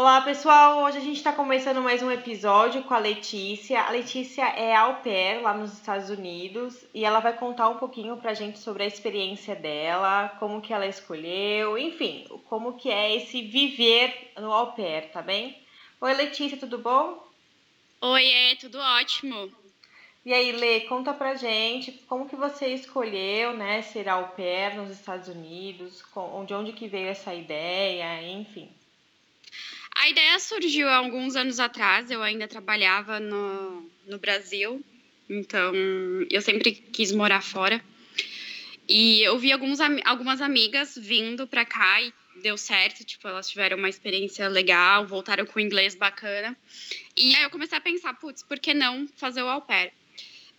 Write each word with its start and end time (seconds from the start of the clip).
Olá, 0.00 0.22
pessoal! 0.22 0.82
Hoje 0.82 0.96
a 0.96 1.02
gente 1.02 1.18
está 1.18 1.30
começando 1.30 1.82
mais 1.82 2.02
um 2.02 2.10
episódio 2.10 2.82
com 2.84 2.94
a 2.94 2.98
Letícia. 2.98 3.82
A 3.82 3.90
Letícia 3.90 4.44
é 4.44 4.74
au 4.74 4.94
pair 5.02 5.42
lá 5.42 5.52
nos 5.52 5.74
Estados 5.74 6.08
Unidos 6.08 6.82
e 6.94 7.04
ela 7.04 7.20
vai 7.20 7.36
contar 7.36 7.68
um 7.68 7.76
pouquinho 7.76 8.16
pra 8.16 8.32
gente 8.32 8.58
sobre 8.58 8.82
a 8.82 8.86
experiência 8.86 9.54
dela, 9.54 10.30
como 10.40 10.62
que 10.62 10.72
ela 10.72 10.86
escolheu, 10.86 11.76
enfim, 11.76 12.26
como 12.48 12.78
que 12.78 12.88
é 12.88 13.14
esse 13.14 13.42
viver 13.42 14.32
no 14.38 14.50
au 14.50 14.72
pair, 14.72 15.10
tá 15.10 15.20
bem? 15.20 15.62
Oi, 16.00 16.14
Letícia, 16.14 16.56
tudo 16.56 16.78
bom? 16.78 17.22
Oi, 18.00 18.26
é 18.26 18.56
tudo 18.56 18.78
ótimo. 18.78 19.52
E 20.24 20.32
aí, 20.32 20.50
Lê, 20.50 20.80
conta 20.80 21.12
pra 21.12 21.34
gente 21.34 21.92
como 22.08 22.26
que 22.26 22.36
você 22.36 22.68
escolheu, 22.68 23.52
né, 23.52 23.82
ser 23.82 24.08
au 24.08 24.28
pair 24.28 24.76
nos 24.76 24.88
Estados 24.88 25.28
Unidos, 25.28 26.02
de 26.46 26.54
onde 26.54 26.72
que 26.72 26.88
veio 26.88 27.08
essa 27.08 27.34
ideia, 27.34 28.22
enfim. 28.22 28.79
A 30.00 30.08
ideia 30.08 30.38
surgiu 30.38 30.88
há 30.88 30.96
alguns 30.96 31.36
anos 31.36 31.60
atrás, 31.60 32.10
eu 32.10 32.22
ainda 32.22 32.48
trabalhava 32.48 33.20
no, 33.20 33.86
no 34.06 34.18
Brasil, 34.18 34.82
então 35.28 35.74
eu 36.30 36.40
sempre 36.40 36.72
quis 36.72 37.12
morar 37.12 37.42
fora. 37.42 37.84
E 38.88 39.20
eu 39.20 39.38
vi 39.38 39.52
alguns, 39.52 39.78
algumas 40.06 40.40
amigas 40.40 40.96
vindo 40.96 41.46
para 41.46 41.66
cá 41.66 42.00
e 42.00 42.14
deu 42.42 42.56
certo, 42.56 43.04
tipo, 43.04 43.28
elas 43.28 43.50
tiveram 43.50 43.76
uma 43.76 43.90
experiência 43.90 44.48
legal, 44.48 45.06
voltaram 45.06 45.44
com 45.44 45.60
inglês 45.60 45.94
bacana. 45.94 46.56
E 47.14 47.36
aí 47.36 47.42
eu 47.42 47.50
comecei 47.50 47.76
a 47.76 47.80
pensar, 47.82 48.14
putz, 48.14 48.42
por 48.42 48.58
que 48.58 48.72
não 48.72 49.06
fazer 49.16 49.42
o 49.42 49.48
au 49.48 49.60
pair? 49.60 49.92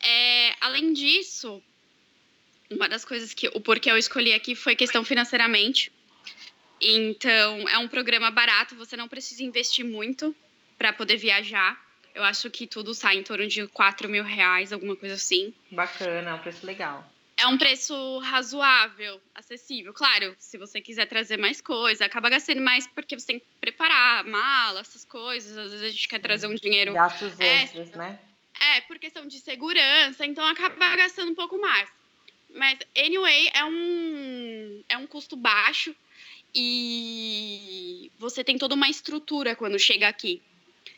É, 0.04 0.54
além 0.62 0.94
disso, 0.94 1.64
uma 2.70 2.88
das 2.88 3.04
coisas 3.04 3.34
que 3.34 3.48
o 3.48 3.60
porquê 3.60 3.90
eu 3.90 3.98
escolhi 3.98 4.34
aqui 4.34 4.54
foi 4.54 4.76
questão 4.76 5.04
financeiramente. 5.04 5.92
Então, 6.82 7.70
é 7.70 7.78
um 7.78 7.88
programa 7.88 8.32
barato, 8.32 8.76
você 8.76 8.98
não 8.98 9.08
precisa 9.08 9.44
investir 9.44 9.86
muito 9.86 10.36
para 10.78 10.92
poder 10.92 11.16
viajar. 11.16 11.80
Eu 12.16 12.24
acho 12.24 12.50
que 12.50 12.66
tudo 12.66 12.94
sai 12.94 13.18
em 13.18 13.24
torno 13.24 13.48
de 13.48 13.68
4 13.68 14.10
mil 14.10 14.24
reais, 14.24 14.74
alguma 14.74 14.96
coisa 14.96 15.16
assim. 15.16 15.54
Bacana, 15.70 16.32
é 16.32 16.34
um 16.34 16.40
preço 16.40 16.66
legal. 16.66 17.08
É 17.38 17.48
um 17.48 17.58
preço 17.58 18.20
razoável, 18.20 19.22
acessível. 19.34 19.94
Claro, 19.94 20.36
se 20.38 20.58
você 20.58 20.82
quiser 20.82 21.06
trazer 21.08 21.38
mais 21.38 21.62
coisa, 21.62 22.06
acaba 22.06 22.30
gastando 22.30 22.62
mais 22.62 22.86
porque 22.88 23.18
você 23.18 23.28
tem 23.28 23.40
que 23.40 23.46
preparar 23.60 24.24
mala, 24.26 24.82
essas 24.82 25.06
coisas. 25.06 25.58
Às 25.58 25.72
vezes 25.72 25.86
a 25.86 25.90
gente 25.90 26.08
quer 26.08 26.20
trazer 26.20 26.48
um 26.48 26.56
dinheiro. 26.56 26.94
Gastos 26.94 27.40
extras, 27.40 27.92
né? 27.92 28.20
É, 28.60 28.82
por 28.82 29.00
questão 29.00 29.26
de 29.28 29.40
segurança, 29.40 30.26
então 30.26 30.46
acaba 30.46 30.96
gastando 30.96 31.32
um 31.32 31.36
pouco 31.36 31.60
mais. 31.60 31.90
Mas, 32.54 32.78
anyway, 32.98 33.50
é 33.54 33.64
um, 33.66 34.84
é 34.90 34.98
um 34.98 35.08
custo 35.08 35.36
baixo 35.36 35.96
e 36.54 38.12
você 38.18 38.44
tem 38.44 38.58
toda 38.58 38.76
uma 38.76 38.90
estrutura 38.90 39.56
quando 39.56 39.80
chega 39.80 40.08
aqui. 40.08 40.42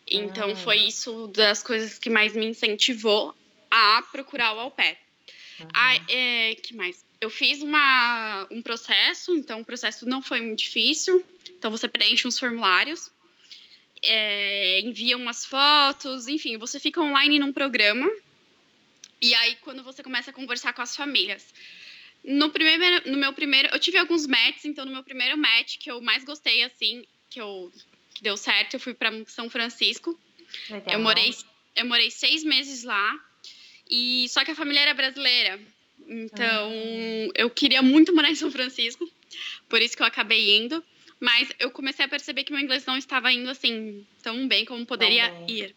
Então 0.08 0.52
ah. 0.52 0.56
foi 0.56 0.78
isso 0.78 1.28
das 1.28 1.64
coisas 1.64 1.98
que 1.98 2.10
mais 2.10 2.36
me 2.36 2.46
incentivou 2.46 3.36
a 3.70 4.02
procurar 4.12 4.56
o 4.56 4.60
au 4.60 4.72
pair. 4.72 4.98
Uhum. 5.60 5.68
Ah, 5.74 5.96
é, 6.10 6.56
que 6.56 6.76
mais? 6.76 7.06
Eu 7.22 7.30
fiz 7.30 7.62
uma, 7.62 8.48
um 8.52 8.62
processo, 8.62 9.36
então 9.36 9.62
o 9.62 9.66
processo 9.66 10.06
não 10.06 10.22
foi 10.22 10.42
muito 10.42 10.60
difícil. 10.60 11.24
Então 11.50 11.72
você 11.72 11.88
preenche 11.88 12.28
uns 12.28 12.38
formulários, 12.38 13.10
é, 14.02 14.82
envia 14.82 15.16
umas 15.16 15.46
fotos, 15.46 16.28
enfim, 16.28 16.58
você 16.58 16.80
fica 16.80 17.02
online 17.02 17.40
num 17.40 17.54
programa. 17.54 18.10
E 19.22 19.34
aí, 19.36 19.56
quando 19.62 19.82
você 19.82 20.04
começa 20.04 20.32
a 20.32 20.34
conversar 20.34 20.74
com 20.74 20.82
as 20.82 20.98
famílias, 20.98 21.54
no, 22.24 22.50
primeiro, 22.50 23.12
no 23.12 23.18
meu 23.18 23.34
primeiro, 23.34 23.70
eu 23.72 23.80
tive 23.80 23.98
alguns 23.98 24.26
matches, 24.26 24.66
então 24.66 24.86
no 24.86 24.92
meu 24.92 25.04
primeiro 25.04 25.38
match 25.38 25.78
que 25.78 25.92
eu 25.92 26.02
mais 26.02 26.24
gostei, 26.24 26.64
assim, 26.64 27.06
que 27.30 27.40
eu 27.40 27.72
que 28.14 28.24
deu 28.24 28.38
certo, 28.38 28.76
eu 28.76 28.80
fui 28.80 28.94
para 28.94 29.12
São 29.26 29.50
Francisco. 29.50 30.18
Legal. 30.70 30.94
Eu 30.94 31.00
morei, 31.00 31.34
eu 31.76 31.86
morei 31.86 32.12
seis 32.12 32.44
meses 32.44 32.84
lá. 32.84 33.20
E 33.90 34.28
só 34.30 34.46
que 34.46 34.52
a 34.52 34.56
família 34.56 34.82
era 34.82 34.94
brasileira. 34.94 35.60
Então, 36.08 36.72
uhum. 36.72 37.30
eu 37.36 37.50
queria 37.50 37.82
muito 37.82 38.14
morar 38.14 38.30
em 38.30 38.36
São 38.36 38.52
Francisco, 38.52 39.10
por 39.70 39.82
isso 39.82 39.96
que 39.96 40.04
eu 40.04 40.08
acabei 40.08 40.58
indo. 40.58 40.84
Mas 41.20 41.50
eu 41.58 41.72
comecei 41.72 42.04
a 42.04 42.08
perceber 42.08 42.44
que 42.44 42.52
meu 42.52 42.62
inglês 42.62 42.86
não 42.86 42.98
estava 42.98 43.32
indo 43.32 43.50
assim 43.50 44.06
tão 44.22 44.48
bem 44.48 44.66
como 44.66 44.86
poderia 44.86 45.32
ir. 45.48 45.74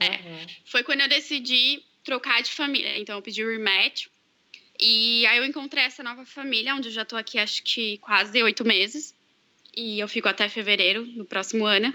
É. 0.00 0.08
Uhum. 0.08 0.46
Foi 0.64 0.82
quando 0.82 1.00
eu 1.02 1.08
decidi 1.08 1.82
trocar 2.02 2.42
de 2.42 2.50
família. 2.50 2.98
Então, 2.98 3.16
eu 3.16 3.22
pedi 3.22 3.44
rematch 3.44 4.08
e 4.78 5.26
aí 5.26 5.38
eu 5.38 5.44
encontrei 5.44 5.84
essa 5.84 6.02
nova 6.02 6.24
família, 6.24 6.74
onde 6.74 6.88
eu 6.88 6.92
já 6.92 7.04
tô 7.04 7.16
aqui 7.16 7.38
acho 7.38 7.62
que 7.62 7.98
quase 7.98 8.42
oito 8.42 8.64
meses. 8.64 9.14
E 9.76 10.00
eu 10.00 10.08
fico 10.08 10.28
até 10.28 10.48
fevereiro, 10.48 11.06
no 11.06 11.24
próximo 11.24 11.64
ano. 11.64 11.92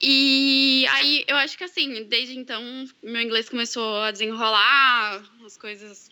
E 0.00 0.86
aí 0.90 1.24
eu 1.26 1.36
acho 1.36 1.58
que 1.58 1.64
assim, 1.64 2.04
desde 2.04 2.38
então, 2.38 2.62
meu 3.02 3.20
inglês 3.20 3.48
começou 3.48 4.00
a 4.00 4.10
desenrolar, 4.10 5.22
as 5.44 5.56
coisas 5.56 6.08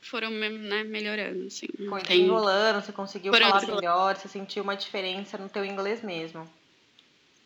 foram 0.00 0.30
né, 0.30 0.82
melhorando, 0.82 1.46
assim. 1.46 1.68
Foi 1.88 2.02
tem... 2.02 2.18
desenrolando, 2.18 2.84
você 2.84 2.92
conseguiu 2.92 3.32
Foram 3.32 3.50
falar 3.50 3.66
melhor, 3.66 4.16
você 4.16 4.28
sentiu 4.28 4.64
uma 4.64 4.76
diferença 4.76 5.38
no 5.38 5.48
teu 5.48 5.64
inglês 5.64 6.02
mesmo. 6.02 6.50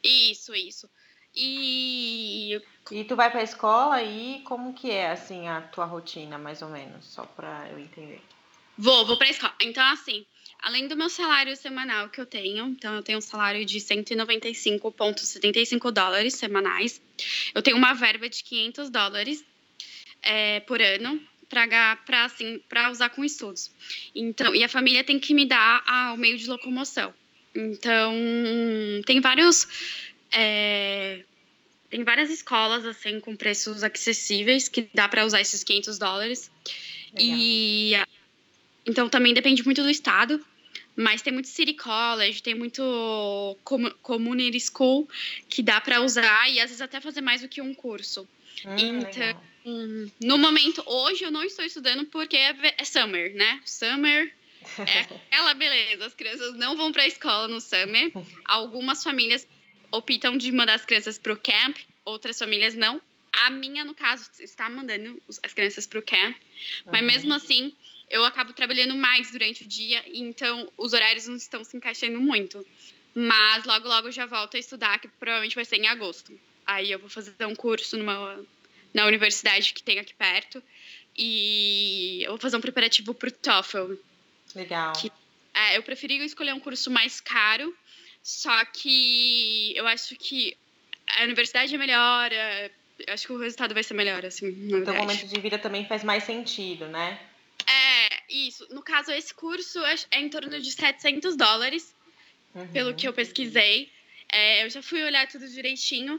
Isso, 0.02 0.54
isso. 0.54 0.88
E 1.36 2.60
e 2.90 3.04
tu 3.04 3.14
vai 3.16 3.30
pra 3.30 3.42
escola 3.42 4.02
e 4.02 4.42
como 4.44 4.74
que 4.74 4.90
é, 4.90 5.10
assim, 5.10 5.48
a 5.48 5.62
tua 5.62 5.86
rotina, 5.86 6.36
mais 6.36 6.60
ou 6.60 6.68
menos, 6.68 7.06
só 7.06 7.24
pra 7.24 7.66
eu 7.70 7.78
entender? 7.78 8.20
Vou, 8.76 9.06
vou 9.06 9.16
pra 9.16 9.30
escola. 9.30 9.54
Então, 9.62 9.82
assim, 9.86 10.26
além 10.60 10.86
do 10.86 10.96
meu 10.96 11.08
salário 11.08 11.56
semanal 11.56 12.10
que 12.10 12.20
eu 12.20 12.26
tenho, 12.26 12.66
então 12.68 12.94
eu 12.94 13.02
tenho 13.02 13.16
um 13.18 13.22
salário 13.22 13.64
de 13.64 13.78
195,75 13.78 15.90
dólares 15.90 16.34
semanais, 16.34 17.00
eu 17.54 17.62
tenho 17.62 17.76
uma 17.76 17.94
verba 17.94 18.28
de 18.28 18.44
500 18.44 18.90
dólares 18.90 19.44
é, 20.22 20.60
por 20.60 20.82
ano 20.82 21.20
para 21.48 21.98
assim, 22.24 22.60
usar 22.90 23.08
com 23.10 23.24
estudos. 23.24 23.70
Então, 24.14 24.54
e 24.54 24.62
a 24.64 24.68
família 24.68 25.04
tem 25.04 25.20
que 25.20 25.32
me 25.32 25.46
dar 25.46 26.12
o 26.12 26.16
meio 26.16 26.36
de 26.36 26.48
locomoção. 26.48 27.14
Então, 27.54 28.12
tem 29.06 29.20
vários... 29.20 29.68
É, 30.34 31.22
tem 31.88 32.02
várias 32.02 32.28
escolas, 32.30 32.84
assim, 32.84 33.20
com 33.20 33.36
preços 33.36 33.84
acessíveis, 33.84 34.68
que 34.68 34.88
dá 34.92 35.08
para 35.08 35.24
usar 35.24 35.40
esses 35.40 35.62
500 35.62 35.98
dólares. 35.98 36.50
Legal. 37.14 37.38
E. 37.38 37.92
Então 38.86 39.08
também 39.08 39.32
depende 39.32 39.64
muito 39.64 39.82
do 39.82 39.88
estado. 39.88 40.44
Mas 40.96 41.22
tem 41.22 41.32
muito 41.32 41.48
City 41.48 41.74
College, 41.74 42.42
tem 42.42 42.54
muito 42.54 43.58
Community 44.02 44.60
School 44.60 45.08
que 45.48 45.60
dá 45.60 45.80
para 45.80 46.00
usar 46.00 46.48
e 46.48 46.60
às 46.60 46.70
vezes 46.70 46.80
até 46.80 47.00
fazer 47.00 47.20
mais 47.20 47.42
do 47.42 47.48
que 47.48 47.60
um 47.60 47.74
curso. 47.74 48.28
Hum, 48.64 48.76
então, 48.78 49.42
hum, 49.66 50.10
no 50.20 50.38
momento, 50.38 50.82
hoje 50.86 51.24
eu 51.24 51.32
não 51.32 51.42
estou 51.42 51.64
estudando 51.64 52.04
porque 52.06 52.36
é, 52.36 52.54
é 52.78 52.84
summer, 52.84 53.34
né? 53.34 53.60
Summer 53.64 54.32
é 54.78 55.00
aquela 55.26 55.52
beleza. 55.54 56.06
As 56.06 56.14
crianças 56.14 56.54
não 56.54 56.76
vão 56.76 56.92
para 56.92 57.02
a 57.02 57.08
escola 57.08 57.48
no 57.48 57.60
summer. 57.60 58.12
Algumas 58.44 59.02
famílias 59.04 59.46
optam 59.96 60.36
de 60.36 60.50
mandar 60.52 60.74
as 60.74 60.84
crianças 60.84 61.18
para 61.18 61.32
o 61.32 61.36
camp, 61.36 61.76
outras 62.04 62.38
famílias 62.38 62.74
não. 62.74 63.00
A 63.32 63.50
minha, 63.50 63.84
no 63.84 63.94
caso, 63.94 64.30
está 64.40 64.68
mandando 64.70 65.20
as 65.42 65.52
crianças 65.52 65.86
para 65.86 65.98
o 65.98 66.02
camp, 66.02 66.36
uhum. 66.36 66.92
mas 66.92 67.02
mesmo 67.02 67.34
assim, 67.34 67.72
eu 68.08 68.24
acabo 68.24 68.52
trabalhando 68.52 68.94
mais 68.94 69.32
durante 69.32 69.64
o 69.64 69.66
dia, 69.66 70.04
então 70.06 70.70
os 70.76 70.92
horários 70.92 71.26
não 71.26 71.36
estão 71.36 71.64
se 71.64 71.76
encaixando 71.76 72.20
muito. 72.20 72.64
Mas 73.14 73.64
logo, 73.64 73.88
logo 73.88 74.10
já 74.10 74.26
volto 74.26 74.56
a 74.56 74.60
estudar, 74.60 74.98
que 74.98 75.08
provavelmente 75.08 75.54
vai 75.54 75.64
ser 75.64 75.76
em 75.76 75.86
agosto. 75.86 76.38
Aí 76.66 76.90
eu 76.90 76.98
vou 76.98 77.08
fazer 77.08 77.32
um 77.44 77.54
curso 77.54 77.96
numa, 77.96 78.44
na 78.92 79.06
universidade 79.06 79.72
que 79.72 79.82
tem 79.82 79.98
aqui 79.98 80.14
perto, 80.14 80.62
e 81.16 82.22
eu 82.24 82.30
vou 82.30 82.38
fazer 82.38 82.56
um 82.56 82.60
preparativo 82.60 83.14
para 83.14 83.28
o 83.28 83.32
TOEFL. 83.32 83.94
Legal. 84.54 84.92
Que, 84.94 85.10
é, 85.52 85.76
eu 85.76 85.82
preferi 85.82 86.18
escolher 86.24 86.52
um 86.52 86.60
curso 86.60 86.90
mais 86.90 87.20
caro, 87.20 87.76
só 88.24 88.64
que 88.64 89.76
eu 89.76 89.86
acho 89.86 90.16
que 90.16 90.56
a 91.18 91.24
universidade 91.24 91.74
é 91.74 91.78
melhor, 91.78 92.32
é, 92.32 92.70
acho 93.08 93.26
que 93.26 93.32
o 93.34 93.38
resultado 93.38 93.74
vai 93.74 93.82
ser 93.82 93.92
melhor, 93.92 94.24
assim. 94.24 94.48
Então, 94.48 94.94
o 94.94 94.96
momento 94.96 95.26
de 95.26 95.38
vida 95.38 95.58
também 95.58 95.86
faz 95.86 96.02
mais 96.02 96.24
sentido, 96.24 96.88
né? 96.88 97.20
É, 97.66 98.22
isso. 98.30 98.66
No 98.70 98.82
caso, 98.82 99.12
esse 99.12 99.34
curso 99.34 99.78
é, 99.84 99.94
é 100.12 100.20
em 100.20 100.30
torno 100.30 100.58
de 100.58 100.72
700 100.72 101.36
dólares, 101.36 101.94
uhum. 102.54 102.66
pelo 102.68 102.94
que 102.94 103.06
eu 103.06 103.12
pesquisei. 103.12 103.90
É, 104.32 104.64
eu 104.64 104.70
já 104.70 104.82
fui 104.82 105.02
olhar 105.02 105.28
tudo 105.28 105.46
direitinho. 105.46 106.18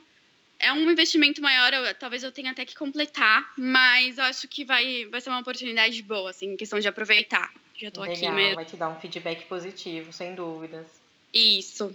É 0.59 0.71
um 0.71 0.89
investimento 0.89 1.41
maior, 1.41 1.74
eu, 1.74 1.95
talvez 1.95 2.21
eu 2.21 2.31
tenha 2.31 2.51
até 2.51 2.65
que 2.65 2.75
completar, 2.75 3.51
mas 3.57 4.19
eu 4.19 4.25
acho 4.25 4.47
que 4.47 4.63
vai, 4.63 5.06
vai 5.07 5.19
ser 5.19 5.29
uma 5.29 5.39
oportunidade 5.39 6.00
boa, 6.03 6.29
assim, 6.29 6.53
em 6.53 6.56
questão 6.56 6.79
de 6.79 6.88
aproveitar. 6.88 7.51
Já 7.75 7.89
tô 7.89 8.01
Legal, 8.01 8.15
aqui 8.15 8.29
mesmo. 8.29 8.56
Vai 8.56 8.65
te 8.65 8.77
dar 8.77 8.89
um 8.89 9.00
feedback 9.00 9.47
positivo, 9.47 10.13
sem 10.13 10.35
dúvidas. 10.35 10.85
Isso. 11.33 11.94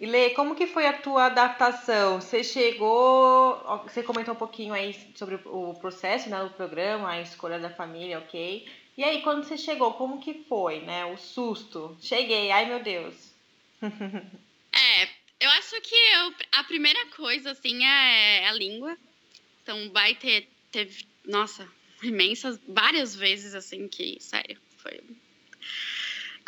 E 0.00 0.06
Lê, 0.06 0.30
como 0.30 0.54
que 0.54 0.66
foi 0.66 0.86
a 0.86 0.92
tua 0.92 1.26
adaptação? 1.26 2.20
Você 2.20 2.44
chegou, 2.44 3.58
você 3.82 4.00
comentou 4.02 4.32
um 4.32 4.38
pouquinho 4.38 4.72
aí 4.72 4.94
sobre 5.16 5.40
o 5.44 5.74
processo, 5.74 6.30
né, 6.30 6.40
do 6.44 6.50
programa, 6.50 7.10
a 7.10 7.20
escolha 7.20 7.58
da 7.58 7.68
família, 7.68 8.18
ok? 8.18 8.68
E 8.96 9.02
aí, 9.02 9.22
quando 9.22 9.44
você 9.44 9.56
chegou, 9.56 9.94
como 9.94 10.20
que 10.20 10.44
foi, 10.48 10.80
né, 10.80 11.04
o 11.04 11.16
susto? 11.16 11.96
Cheguei, 12.00 12.50
ai 12.52 12.66
meu 12.66 12.80
Deus. 12.80 13.32
é, 13.82 15.08
Eu 15.40 15.50
acho 15.50 15.80
que 15.80 15.94
eu, 15.94 16.34
a 16.52 16.64
primeira 16.64 17.06
coisa, 17.06 17.50
assim, 17.50 17.84
é 17.84 18.48
a 18.48 18.52
língua. 18.52 18.96
Então, 19.62 19.90
vai 19.90 20.14
ter, 20.14 20.48
teve, 20.70 21.06
nossa, 21.24 21.68
imensas, 22.02 22.60
várias 22.68 23.16
vezes, 23.16 23.54
assim, 23.54 23.88
que, 23.88 24.18
sério, 24.20 24.58
foi 24.78 25.00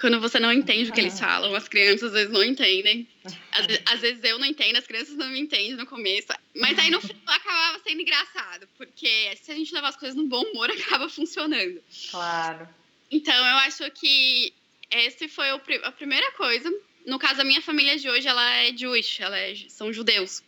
quando 0.00 0.19
você 0.19 0.41
não 0.41 0.50
entende 0.50 0.91
o 0.91 0.93
que 0.94 1.00
eles 1.00 1.20
falam, 1.20 1.55
as 1.55 1.69
crianças 1.69 2.05
às 2.05 2.12
vezes 2.12 2.31
não 2.31 2.43
entendem. 2.43 3.06
Às, 3.52 3.67
às, 3.94 4.00
vezes 4.00 4.25
eu 4.25 4.38
não 4.38 4.47
entendo, 4.47 4.76
as 4.76 4.87
crianças 4.87 5.14
não 5.14 5.29
me 5.29 5.38
entendem 5.38 5.75
no 5.75 5.87
começo. 5.87 6.29
Mas 6.56 6.79
aí 6.79 6.91
no 6.91 7.00
final 7.02 7.37
acabava 7.37 7.79
sendo 7.81 8.00
engraçado, 8.00 8.67
porque 8.79 9.37
se 9.37 9.52
a 9.52 9.55
gente 9.55 9.75
levar 9.75 9.88
as 9.88 9.97
coisas 9.97 10.17
no 10.17 10.26
bom 10.26 10.43
humor, 10.43 10.70
acaba 10.73 11.08
funcionando. 11.08 11.82
Claro. 12.11 12.67
Então 13.11 13.35
eu 13.35 13.56
acho 13.58 13.91
que 13.91 14.55
esse 14.91 15.29
foi 15.29 15.52
o, 15.52 15.61
a 15.85 15.93
primeira 15.93 16.32
coisa. 16.32 16.73
No 17.06 17.19
caso, 17.19 17.43
a 17.43 17.44
minha 17.44 17.61
família 17.61 17.99
de 17.99 18.08
hoje, 18.08 18.26
ela 18.26 18.55
é 18.55 18.76
Jewish, 18.76 19.23
ela 19.23 19.38
é, 19.38 19.55
são 19.69 19.93
judeus. 19.93 20.43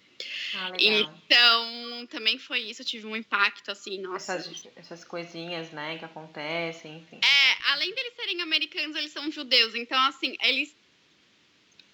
Ah, 0.55 0.72
então, 0.78 2.06
também 2.06 2.38
foi 2.38 2.60
isso, 2.60 2.84
tive 2.84 3.06
um 3.06 3.16
impacto, 3.16 3.70
assim, 3.70 3.98
nossa. 3.98 4.34
Essas, 4.34 4.69
essas 4.76 5.05
coisinhas, 5.05 5.70
né, 5.70 5.98
que 5.98 6.05
acontecem, 6.05 6.98
enfim. 6.98 7.20
É, 7.22 7.41
além 7.66 7.94
deles 7.94 8.14
serem 8.14 8.40
americanos, 8.40 8.96
eles 8.96 9.12
são 9.12 9.30
judeus, 9.30 9.74
então, 9.74 10.00
assim, 10.02 10.36
eles 10.42 10.74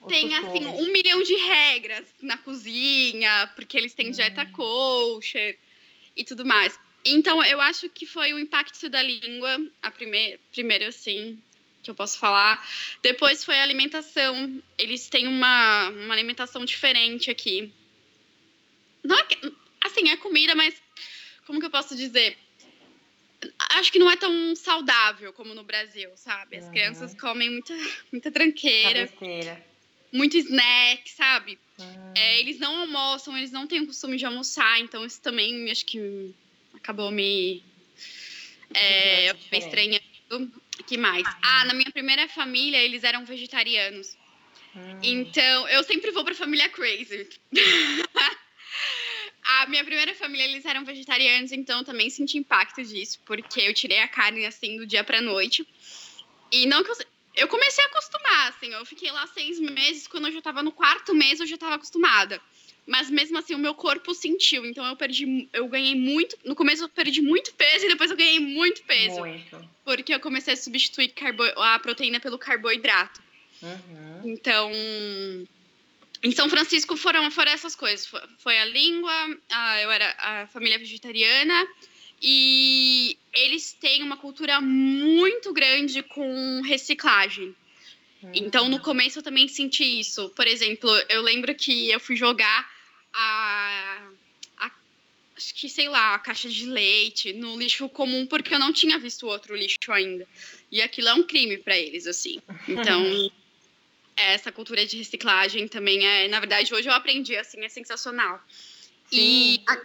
têm, 0.06 0.34
assim, 0.34 0.66
um 0.66 0.92
milhão 0.92 1.22
de 1.22 1.34
regras 1.34 2.06
na 2.22 2.36
cozinha, 2.38 3.50
porque 3.54 3.76
eles 3.76 3.94
têm 3.94 4.08
hum. 4.08 4.12
dieta 4.12 4.46
kosher 4.46 5.58
e 6.16 6.24
tudo 6.24 6.44
mais. 6.44 6.78
Então, 7.04 7.42
eu 7.44 7.60
acho 7.60 7.88
que 7.88 8.06
foi 8.06 8.32
o 8.32 8.38
impacto 8.38 8.88
da 8.88 9.02
língua, 9.02 9.60
a 9.82 9.90
primeira, 9.90 10.38
primeiro, 10.52 10.86
assim, 10.86 11.40
que 11.82 11.90
eu 11.90 11.94
posso 11.94 12.18
falar. 12.18 12.66
Depois 13.02 13.44
foi 13.44 13.58
a 13.58 13.62
alimentação. 13.62 14.62
Eles 14.76 15.08
têm 15.08 15.26
uma, 15.26 15.88
uma 15.88 16.14
alimentação 16.14 16.64
diferente 16.64 17.30
aqui. 17.30 17.72
Não 19.02 19.16
é, 19.16 19.26
assim, 19.84 20.10
é 20.10 20.16
comida, 20.16 20.54
mas 20.54 20.74
como 21.46 21.60
que 21.60 21.66
eu 21.66 21.70
posso 21.70 21.96
dizer? 21.96 22.36
Acho 23.76 23.92
que 23.92 23.98
não 23.98 24.10
é 24.10 24.16
tão 24.16 24.54
saudável 24.56 25.32
como 25.32 25.54
no 25.54 25.62
Brasil, 25.62 26.10
sabe? 26.16 26.56
As 26.56 26.64
uhum. 26.64 26.70
crianças 26.70 27.14
comem 27.14 27.50
muita, 27.50 27.74
muita 28.10 28.30
tranqueira. 28.30 29.06
Cabeceira. 29.06 29.66
Muito 30.12 30.36
snack, 30.38 31.10
sabe? 31.10 31.58
Uhum. 31.78 32.14
É, 32.16 32.40
eles 32.40 32.58
não 32.58 32.80
almoçam, 32.80 33.36
eles 33.36 33.52
não 33.52 33.66
têm 33.66 33.82
o 33.82 33.86
costume 33.86 34.16
de 34.16 34.24
almoçar, 34.24 34.80
então 34.80 35.04
isso 35.04 35.20
também 35.20 35.70
acho 35.70 35.84
que 35.84 36.34
acabou 36.74 37.10
me. 37.10 37.62
É, 38.74 39.32
estranhando. 39.52 40.02
que 40.86 40.96
mais? 40.96 41.26
Ah, 41.42 41.64
na 41.64 41.74
minha 41.74 41.90
primeira 41.90 42.26
família, 42.28 42.82
eles 42.82 43.04
eram 43.04 43.24
vegetarianos. 43.24 44.16
Hum. 44.74 45.00
Então, 45.02 45.68
eu 45.68 45.82
sempre 45.82 46.10
vou 46.10 46.24
pra 46.24 46.34
família 46.34 46.68
crazy. 46.68 47.28
a 49.48 49.66
minha 49.66 49.82
primeira 49.82 50.14
família, 50.14 50.44
eles 50.44 50.64
eram 50.64 50.84
vegetarianos, 50.84 51.52
então 51.52 51.82
também 51.82 52.10
senti 52.10 52.36
impacto 52.36 52.82
disso, 52.84 53.18
porque 53.24 53.60
eu 53.62 53.72
tirei 53.72 54.00
a 54.00 54.08
carne, 54.08 54.44
assim, 54.44 54.76
do 54.76 54.86
dia 54.86 55.02
pra 55.02 55.22
noite. 55.22 55.66
E 56.52 56.66
não 56.66 56.84
que 56.84 56.90
eu... 56.90 56.96
Eu 57.36 57.46
comecei 57.46 57.84
a 57.84 57.86
acostumar, 57.86 58.48
assim, 58.48 58.72
eu 58.72 58.84
fiquei 58.84 59.12
lá 59.12 59.24
seis 59.28 59.60
meses, 59.60 60.08
quando 60.08 60.26
eu 60.26 60.32
já 60.32 60.42
tava 60.42 60.60
no 60.60 60.72
quarto 60.72 61.14
mês, 61.14 61.38
eu 61.38 61.46
já 61.46 61.56
tava 61.56 61.76
acostumada. 61.76 62.42
Mas 62.84 63.08
mesmo 63.08 63.38
assim, 63.38 63.54
o 63.54 63.58
meu 63.58 63.74
corpo 63.74 64.12
sentiu, 64.12 64.66
então 64.66 64.84
eu 64.84 64.96
perdi, 64.96 65.48
eu 65.52 65.68
ganhei 65.68 65.94
muito, 65.94 66.36
no 66.44 66.56
começo 66.56 66.82
eu 66.82 66.88
perdi 66.88 67.22
muito 67.22 67.54
peso 67.54 67.84
e 67.84 67.88
depois 67.90 68.10
eu 68.10 68.16
ganhei 68.16 68.40
muito 68.40 68.82
peso. 68.82 69.20
Muito. 69.20 69.70
Porque 69.84 70.12
eu 70.12 70.18
comecei 70.18 70.54
a 70.54 70.56
substituir 70.56 71.10
carbo... 71.10 71.44
a 71.44 71.78
proteína 71.78 72.18
pelo 72.18 72.38
carboidrato. 72.38 73.22
Uhum. 73.62 74.22
Então, 74.24 74.72
em 76.22 76.32
São 76.32 76.48
Francisco 76.48 76.96
foram, 76.96 77.30
foram 77.30 77.52
essas 77.52 77.74
coisas. 77.74 78.10
Foi 78.38 78.58
a 78.58 78.64
língua, 78.64 79.12
a, 79.50 79.80
eu 79.82 79.90
era 79.90 80.16
a 80.18 80.46
família 80.48 80.78
vegetariana 80.78 81.66
e 82.20 83.16
eles 83.32 83.72
têm 83.72 84.02
uma 84.02 84.16
cultura 84.16 84.60
muito 84.60 85.52
grande 85.52 86.02
com 86.02 86.60
reciclagem. 86.62 87.54
Uhum. 88.22 88.32
Então, 88.34 88.68
no 88.68 88.80
começo 88.80 89.20
eu 89.20 89.22
também 89.22 89.46
senti 89.46 90.00
isso. 90.00 90.28
Por 90.30 90.46
exemplo, 90.46 90.90
eu 91.08 91.22
lembro 91.22 91.54
que 91.54 91.90
eu 91.90 92.00
fui 92.00 92.16
jogar 92.16 92.68
a, 93.14 94.08
a 94.56 94.70
acho 95.36 95.54
que, 95.54 95.68
sei 95.68 95.88
lá, 95.88 96.16
a 96.16 96.18
caixa 96.18 96.48
de 96.48 96.66
leite 96.66 97.32
no 97.32 97.56
lixo 97.56 97.88
comum 97.88 98.26
porque 98.26 98.52
eu 98.52 98.58
não 98.58 98.72
tinha 98.72 98.98
visto 98.98 99.28
outro 99.28 99.54
lixo 99.54 99.92
ainda. 99.92 100.26
E 100.70 100.82
aquilo 100.82 101.08
é 101.08 101.14
um 101.14 101.22
crime 101.22 101.58
para 101.58 101.78
eles, 101.78 102.08
assim. 102.08 102.40
Então, 102.66 103.30
essa 104.18 104.52
cultura 104.52 104.84
de 104.86 104.96
reciclagem 104.96 105.68
também 105.68 106.06
é, 106.06 106.28
na 106.28 106.40
verdade, 106.40 106.74
hoje 106.74 106.88
eu 106.88 106.92
aprendi, 106.92 107.36
assim, 107.36 107.64
é 107.64 107.68
sensacional. 107.68 108.40
Sim. 109.10 109.16
E 109.16 109.62
a, 109.66 109.78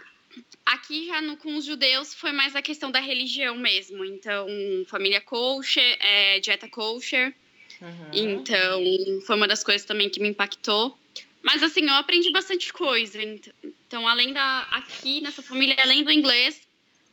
aqui 0.66 1.06
já 1.06 1.20
no, 1.20 1.36
com 1.36 1.56
os 1.56 1.64
judeus 1.64 2.14
foi 2.14 2.32
mais 2.32 2.54
a 2.56 2.62
questão 2.62 2.90
da 2.90 3.00
religião 3.00 3.56
mesmo. 3.56 4.04
Então, 4.04 4.46
família 4.86 5.20
kosher, 5.20 5.96
é, 6.00 6.40
dieta 6.40 6.68
kosher. 6.68 7.34
Uhum. 7.80 8.10
Então, 8.12 8.82
foi 9.26 9.36
uma 9.36 9.48
das 9.48 9.62
coisas 9.62 9.86
também 9.86 10.08
que 10.08 10.20
me 10.20 10.28
impactou. 10.28 10.96
Mas, 11.42 11.62
assim, 11.62 11.86
eu 11.86 11.94
aprendi 11.94 12.30
bastante 12.30 12.72
coisa. 12.72 13.18
Então, 13.22 14.08
além 14.08 14.32
da. 14.32 14.60
Aqui 14.70 15.20
nessa 15.20 15.42
família, 15.42 15.76
além 15.78 16.02
do 16.02 16.10
inglês, 16.10 16.66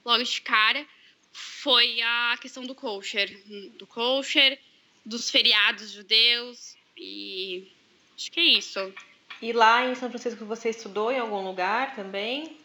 logo 0.05 0.23
de 0.23 0.41
cara, 0.41 0.85
foi 1.31 2.01
a 2.01 2.37
questão 2.41 2.65
do 2.65 2.73
kosher. 2.73 3.29
Do 3.77 3.85
kosher, 3.85 4.57
dos 5.05 5.29
feriados 5.29 5.91
judeus, 5.91 6.75
e 6.97 7.71
acho 8.15 8.31
que 8.31 8.39
é 8.39 8.43
isso. 8.43 8.93
E 9.41 9.53
lá 9.53 9.85
em 9.85 9.95
São 9.95 10.09
Francisco 10.09 10.45
você 10.45 10.69
estudou 10.69 11.11
em 11.11 11.19
algum 11.19 11.41
lugar 11.43 11.95
também? 11.95 12.57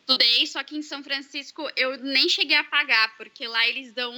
Estudei, 0.00 0.46
só 0.46 0.62
que 0.62 0.76
em 0.76 0.82
São 0.82 1.02
Francisco 1.02 1.68
eu 1.76 1.98
nem 1.98 2.28
cheguei 2.28 2.56
a 2.56 2.64
pagar, 2.64 3.16
porque 3.16 3.46
lá 3.46 3.66
eles 3.68 3.92
dão 3.92 4.14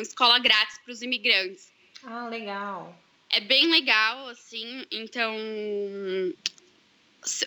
escola 0.00 0.38
grátis 0.38 0.78
para 0.78 0.92
os 0.92 1.02
imigrantes. 1.02 1.72
Ah, 2.04 2.28
legal. 2.28 2.96
É 3.30 3.40
bem 3.40 3.70
legal, 3.70 4.28
assim. 4.28 4.86
Então, 4.90 5.34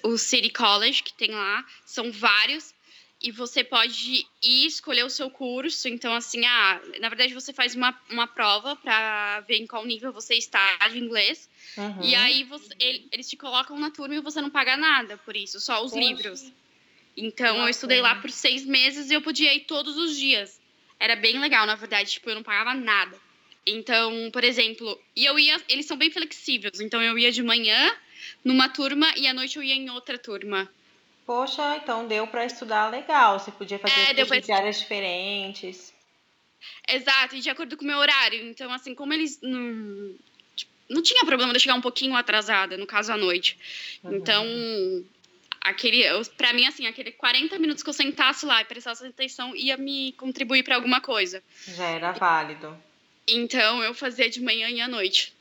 o 0.03 0.17
City 0.17 0.49
College 0.49 1.03
que 1.03 1.13
tem 1.13 1.31
lá 1.31 1.65
são 1.85 2.11
vários 2.11 2.74
e 3.25 3.31
você 3.31 3.63
pode 3.63 4.23
ir 4.39 4.67
escolher 4.67 5.03
o 5.03 5.09
seu 5.09 5.31
curso. 5.31 5.87
Então, 5.87 6.13
assim, 6.13 6.45
ah, 6.45 6.79
na 6.99 7.09
verdade, 7.09 7.33
você 7.33 7.51
faz 7.51 7.73
uma, 7.73 7.99
uma 8.07 8.27
prova 8.27 8.75
para 8.75 9.39
ver 9.47 9.55
em 9.55 9.65
qual 9.65 9.83
nível 9.83 10.13
você 10.13 10.35
está 10.35 10.77
de 10.89 10.99
inglês. 10.99 11.49
Uhum. 11.75 12.03
E 12.03 12.13
aí 12.13 12.43
você, 12.43 12.71
eles 13.11 13.27
te 13.27 13.35
colocam 13.35 13.79
na 13.79 13.89
turma 13.89 14.13
e 14.13 14.21
você 14.21 14.39
não 14.39 14.51
paga 14.51 14.77
nada 14.77 15.17
por 15.17 15.35
isso, 15.35 15.59
só 15.59 15.83
os 15.83 15.91
Poxa. 15.91 16.05
livros. 16.05 16.53
Então, 17.17 17.63
eu 17.63 17.67
estudei 17.67 17.99
lá 17.99 18.13
por 18.13 18.29
seis 18.29 18.63
meses 18.63 19.09
e 19.09 19.15
eu 19.15 19.21
podia 19.23 19.51
ir 19.55 19.61
todos 19.61 19.97
os 19.97 20.15
dias. 20.15 20.61
Era 20.99 21.15
bem 21.15 21.39
legal, 21.39 21.65
na 21.65 21.75
verdade, 21.75 22.11
tipo, 22.11 22.29
eu 22.29 22.35
não 22.35 22.43
pagava 22.43 22.75
nada. 22.75 23.19
Então, 23.65 24.29
por 24.31 24.43
exemplo, 24.43 25.01
e 25.15 25.25
eu 25.25 25.39
ia, 25.39 25.59
eles 25.67 25.87
são 25.87 25.97
bem 25.97 26.11
flexíveis, 26.11 26.79
então 26.79 27.01
eu 27.01 27.17
ia 27.17 27.31
de 27.31 27.41
manhã 27.41 27.91
numa 28.43 28.69
turma 28.69 29.11
e 29.17 29.25
à 29.25 29.33
noite 29.33 29.57
eu 29.57 29.63
ia 29.63 29.73
em 29.73 29.89
outra 29.89 30.19
turma. 30.19 30.69
Poxa, 31.25 31.77
então 31.77 32.07
deu 32.07 32.27
para 32.27 32.45
estudar 32.45 32.91
legal. 32.91 33.39
Você 33.39 33.51
podia 33.51 33.79
fazer 33.79 34.19
é, 34.19 34.25
pra... 34.25 34.55
áreas 34.55 34.79
diferentes. 34.79 35.93
Exato, 36.87 37.35
e 37.35 37.39
de 37.39 37.49
acordo 37.49 37.75
com 37.75 37.83
o 37.83 37.87
meu 37.87 37.97
horário. 37.97 38.47
Então, 38.47 38.71
assim, 38.71 38.93
como 38.93 39.13
eles 39.13 39.39
não, 39.41 40.15
tipo, 40.55 40.71
não 40.89 41.01
tinha 41.01 41.25
problema 41.25 41.51
de 41.53 41.59
chegar 41.59 41.75
um 41.75 41.81
pouquinho 41.81 42.15
atrasada, 42.15 42.77
no 42.77 42.85
caso 42.85 43.11
à 43.11 43.17
noite. 43.17 43.57
Uhum. 44.03 44.15
Então, 44.15 44.45
aquele, 45.61 46.03
para 46.37 46.53
mim 46.53 46.67
assim, 46.67 46.85
aquele 46.85 47.11
40 47.11 47.57
minutos 47.57 47.81
que 47.81 47.89
eu 47.89 47.93
sentasse 47.93 48.45
lá 48.45 48.61
e 48.61 48.65
prestasse 48.65 49.05
atenção 49.05 49.55
ia 49.55 49.77
me 49.77 50.11
contribuir 50.13 50.63
para 50.63 50.75
alguma 50.75 51.01
coisa. 51.01 51.43
Já 51.67 51.85
era 51.85 52.11
válido. 52.11 52.77
Então, 53.27 53.83
eu 53.83 53.95
fazia 53.95 54.29
de 54.29 54.39
manhã 54.39 54.69
e 54.69 54.79
à 54.79 54.87
noite. 54.87 55.33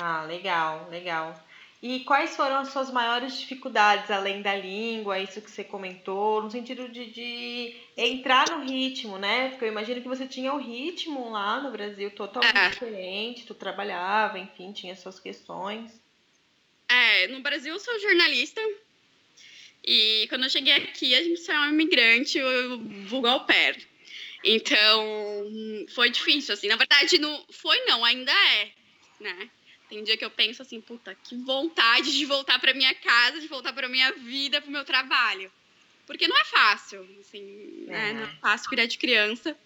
Ah, 0.00 0.24
legal, 0.24 0.88
legal. 0.90 1.47
E 1.80 2.00
quais 2.00 2.34
foram 2.34 2.56
as 2.56 2.72
suas 2.72 2.90
maiores 2.90 3.38
dificuldades, 3.38 4.10
além 4.10 4.42
da 4.42 4.54
língua, 4.54 5.20
isso 5.20 5.40
que 5.40 5.50
você 5.50 5.62
comentou, 5.62 6.42
no 6.42 6.50
sentido 6.50 6.88
de, 6.88 7.06
de 7.06 7.76
entrar 7.96 8.50
no 8.50 8.64
ritmo, 8.64 9.16
né? 9.16 9.50
Porque 9.50 9.64
eu 9.64 9.68
imagino 9.68 10.00
que 10.00 10.08
você 10.08 10.26
tinha 10.26 10.52
um 10.52 10.60
ritmo 10.60 11.30
lá 11.30 11.60
no 11.60 11.70
Brasil 11.70 12.10
totalmente 12.10 12.56
é. 12.56 12.70
diferente, 12.70 13.46
tu 13.46 13.54
trabalhava, 13.54 14.40
enfim, 14.40 14.72
tinha 14.72 14.96
suas 14.96 15.20
questões. 15.20 15.92
É, 16.88 17.28
no 17.28 17.40
Brasil 17.40 17.72
eu 17.72 17.78
sou 17.78 18.00
jornalista, 18.00 18.60
e 19.84 20.26
quando 20.28 20.44
eu 20.44 20.50
cheguei 20.50 20.74
aqui, 20.74 21.14
a 21.14 21.22
gente 21.22 21.50
é 21.50 21.60
um 21.60 21.70
imigrante, 21.70 22.38
eu 22.38 22.78
vulgo 23.06 23.26
ao 23.26 23.46
pé. 23.46 23.76
Então, 24.44 25.46
foi 25.94 26.10
difícil, 26.10 26.54
assim. 26.54 26.68
Na 26.68 26.76
verdade, 26.76 27.18
não 27.18 27.44
foi 27.50 27.78
não, 27.86 28.04
ainda 28.04 28.32
é, 28.32 28.70
né? 29.20 29.50
Tem 29.88 30.04
dia 30.04 30.16
que 30.16 30.24
eu 30.24 30.30
penso 30.30 30.62
assim, 30.62 30.80
puta, 30.80 31.14
que 31.14 31.36
vontade 31.36 32.12
de 32.12 32.24
voltar 32.26 32.58
para 32.58 32.74
minha 32.74 32.94
casa, 32.94 33.40
de 33.40 33.48
voltar 33.48 33.72
para 33.72 33.88
minha 33.88 34.12
vida, 34.12 34.60
para 34.60 34.68
o 34.68 34.72
meu 34.72 34.84
trabalho. 34.84 35.50
Porque 36.06 36.28
não 36.28 36.38
é 36.38 36.44
fácil, 36.44 37.06
assim, 37.20 37.86
é. 37.88 37.90
Né? 37.90 38.12
Não 38.14 38.22
é 38.24 38.26
fácil 38.40 38.68
cuidar 38.68 38.86
de 38.86 38.98
criança. 38.98 39.56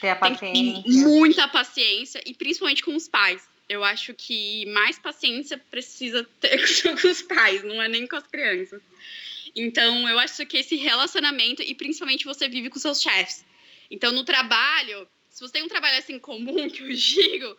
Ter 0.00 0.10
a 0.10 0.16
paciência. 0.16 0.82
muita 0.86 1.48
paciência, 1.48 2.22
e 2.26 2.34
principalmente 2.34 2.82
com 2.82 2.94
os 2.94 3.08
pais. 3.08 3.42
Eu 3.68 3.82
acho 3.82 4.12
que 4.12 4.66
mais 4.66 4.98
paciência 4.98 5.56
precisa 5.70 6.28
ter 6.40 6.58
com 7.00 7.08
os 7.08 7.22
pais, 7.22 7.64
não 7.64 7.80
é 7.80 7.88
nem 7.88 8.06
com 8.06 8.16
as 8.16 8.26
crianças. 8.26 8.82
Então, 9.56 10.08
eu 10.08 10.18
acho 10.18 10.44
que 10.46 10.58
esse 10.58 10.76
relacionamento, 10.76 11.62
e 11.62 11.74
principalmente 11.74 12.24
você 12.24 12.48
vive 12.48 12.68
com 12.68 12.78
seus 12.78 13.00
chefes. 13.00 13.44
Então, 13.90 14.12
no 14.12 14.24
trabalho, 14.24 15.06
se 15.30 15.40
você 15.40 15.54
tem 15.54 15.62
um 15.62 15.68
trabalho 15.68 15.98
assim 15.98 16.18
comum, 16.18 16.68
que 16.70 16.82
eu 16.82 16.92
digo, 16.92 17.56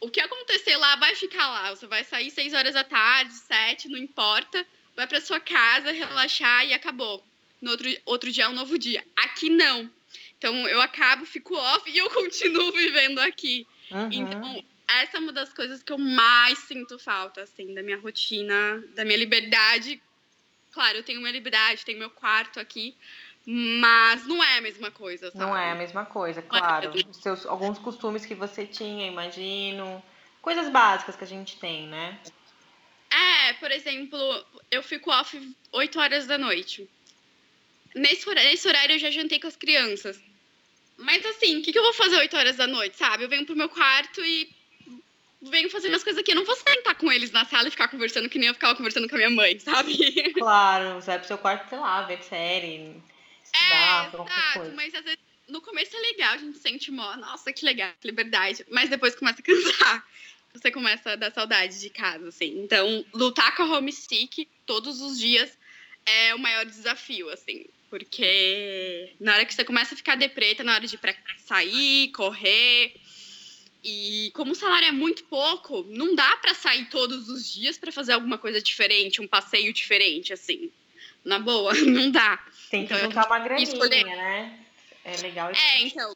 o 0.00 0.10
que 0.10 0.20
acontecer 0.20 0.76
lá 0.76 0.96
vai 0.96 1.14
ficar 1.14 1.48
lá. 1.48 1.70
Você 1.74 1.86
vai 1.86 2.04
sair 2.04 2.30
seis 2.30 2.52
horas 2.52 2.74
da 2.74 2.84
tarde, 2.84 3.32
sete, 3.32 3.88
não 3.88 3.98
importa. 3.98 4.66
Vai 4.94 5.06
para 5.06 5.20
sua 5.20 5.40
casa, 5.40 5.90
relaxar 5.92 6.66
e 6.66 6.72
acabou. 6.72 7.24
No 7.60 7.70
outro, 7.70 7.88
outro 8.04 8.32
dia 8.32 8.44
é 8.44 8.48
um 8.48 8.52
novo 8.52 8.78
dia. 8.78 9.04
Aqui 9.16 9.50
não. 9.50 9.90
Então 10.38 10.68
eu 10.68 10.80
acabo, 10.80 11.24
fico 11.24 11.54
off 11.54 11.90
e 11.90 11.98
eu 11.98 12.08
continuo 12.10 12.72
vivendo 12.72 13.18
aqui. 13.20 13.66
Uhum. 13.90 14.08
Então, 14.12 14.64
essa 14.88 15.16
é 15.16 15.20
uma 15.20 15.32
das 15.32 15.52
coisas 15.52 15.82
que 15.82 15.92
eu 15.92 15.98
mais 15.98 16.58
sinto 16.60 16.98
falta, 16.98 17.42
assim, 17.42 17.74
da 17.74 17.82
minha 17.82 17.98
rotina, 17.98 18.82
da 18.94 19.04
minha 19.04 19.18
liberdade. 19.18 20.00
Claro, 20.72 20.98
eu 20.98 21.02
tenho 21.02 21.20
minha 21.20 21.32
liberdade, 21.32 21.84
tenho 21.84 21.98
meu 21.98 22.10
quarto 22.10 22.60
aqui, 22.60 22.94
mas 23.48 24.26
não 24.26 24.42
é 24.42 24.58
a 24.58 24.60
mesma 24.60 24.90
coisa, 24.90 25.30
sabe? 25.30 25.38
Não 25.38 25.56
é 25.56 25.70
a 25.70 25.74
mesma 25.76 26.04
coisa, 26.04 26.42
claro. 26.42 26.92
Os 27.08 27.16
seus, 27.18 27.46
alguns 27.46 27.78
costumes 27.78 28.26
que 28.26 28.34
você 28.34 28.66
tinha, 28.66 29.06
imagino. 29.06 30.02
Coisas 30.42 30.68
básicas 30.68 31.14
que 31.14 31.22
a 31.22 31.26
gente 31.28 31.56
tem, 31.58 31.86
né? 31.86 32.18
É, 33.08 33.52
por 33.54 33.70
exemplo, 33.70 34.18
eu 34.68 34.82
fico 34.82 35.12
off 35.12 35.40
8 35.72 36.00
horas 36.00 36.26
da 36.26 36.36
noite. 36.36 36.88
Nesse, 37.94 38.28
nesse 38.34 38.66
horário 38.66 38.96
eu 38.96 38.98
já 38.98 39.12
jantei 39.12 39.38
com 39.38 39.46
as 39.46 39.56
crianças. 39.56 40.20
Mas 40.98 41.24
assim, 41.24 41.58
o 41.58 41.62
que, 41.62 41.72
que 41.72 41.78
eu 41.78 41.84
vou 41.84 41.92
fazer 41.92 42.16
8 42.16 42.36
horas 42.36 42.56
da 42.56 42.66
noite, 42.66 42.96
sabe? 42.96 43.22
Eu 43.22 43.28
venho 43.28 43.46
pro 43.46 43.54
meu 43.54 43.68
quarto 43.68 44.24
e 44.24 44.50
venho 45.40 45.70
fazer 45.70 45.86
minhas 45.86 46.02
coisas 46.02 46.20
aqui. 46.20 46.32
Eu 46.32 46.36
não 46.36 46.44
vou 46.44 46.56
sentar 46.56 46.96
com 46.96 47.12
eles 47.12 47.30
na 47.30 47.44
sala 47.44 47.68
e 47.68 47.70
ficar 47.70 47.86
conversando 47.86 48.28
que 48.28 48.40
nem 48.40 48.48
eu 48.48 48.54
ficava 48.54 48.74
conversando 48.74 49.08
com 49.08 49.14
a 49.14 49.18
minha 49.18 49.30
mãe, 49.30 49.56
sabe? 49.60 50.32
Claro, 50.32 50.96
você 50.96 51.06
vai 51.06 51.18
pro 51.20 51.28
seu 51.28 51.38
quarto, 51.38 51.68
sei 51.68 51.78
lá, 51.78 52.02
ver 52.02 52.22
série, 52.24 53.00
é, 54.28 54.58
coisa. 54.58 54.74
Mas 54.74 54.94
às 54.94 55.04
vezes 55.04 55.18
no 55.48 55.60
começo 55.60 55.96
é 55.96 56.00
legal, 56.00 56.34
a 56.34 56.38
gente 56.38 56.58
sente 56.58 56.90
mó, 56.90 57.16
nossa, 57.16 57.52
que 57.52 57.64
legal, 57.64 57.92
que 58.00 58.08
liberdade. 58.08 58.64
Mas 58.70 58.88
depois 58.88 59.14
começa 59.14 59.40
a 59.40 59.44
cansar. 59.44 60.06
Você 60.52 60.70
começa 60.70 61.12
a 61.12 61.16
dar 61.16 61.32
saudade 61.32 61.80
de 61.80 61.90
casa, 61.90 62.28
assim. 62.28 62.60
Então, 62.62 63.04
lutar 63.12 63.54
com 63.54 63.62
a 63.62 63.78
homesick 63.78 64.48
todos 64.64 65.02
os 65.02 65.18
dias 65.18 65.56
é 66.06 66.34
o 66.34 66.38
maior 66.38 66.64
desafio, 66.64 67.28
assim. 67.28 67.66
Porque 67.90 69.14
na 69.20 69.34
hora 69.34 69.44
que 69.44 69.54
você 69.54 69.64
começa 69.64 69.94
a 69.94 69.96
ficar 69.96 70.16
depreta, 70.16 70.64
na 70.64 70.74
hora 70.74 70.86
de 70.86 70.98
sair, 71.44 72.10
correr. 72.12 72.94
E 73.84 74.30
como 74.34 74.52
o 74.52 74.54
salário 74.54 74.88
é 74.88 74.92
muito 74.92 75.24
pouco, 75.24 75.84
não 75.90 76.14
dá 76.14 76.36
para 76.38 76.54
sair 76.54 76.86
todos 76.86 77.28
os 77.28 77.52
dias 77.52 77.76
para 77.78 77.92
fazer 77.92 78.12
alguma 78.12 78.38
coisa 78.38 78.60
diferente, 78.60 79.20
um 79.20 79.28
passeio 79.28 79.72
diferente, 79.72 80.32
assim. 80.32 80.72
Na 81.24 81.38
boa, 81.38 81.74
não 81.84 82.10
dá. 82.10 82.42
Tem 82.70 82.86
que 82.86 82.92
então, 82.92 83.06
juntar 83.06 83.26
uma 83.26 83.38
graninha, 83.38 83.68
escolher... 83.68 84.04
né? 84.04 84.58
É 85.04 85.16
legal. 85.18 85.52
Isso. 85.52 85.60
É, 85.60 85.80
então. 85.82 86.14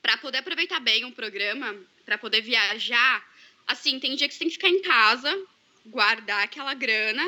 Para 0.00 0.16
poder 0.18 0.38
aproveitar 0.38 0.80
bem 0.80 1.04
o 1.04 1.12
programa, 1.12 1.74
para 2.04 2.16
poder 2.16 2.40
viajar, 2.40 3.22
assim, 3.66 3.98
tem 4.00 4.14
dia 4.14 4.26
que 4.26 4.34
você 4.34 4.40
tem 4.40 4.48
que 4.48 4.54
ficar 4.54 4.68
em 4.68 4.80
casa, 4.80 5.30
guardar 5.86 6.44
aquela 6.44 6.72
grana 6.72 7.24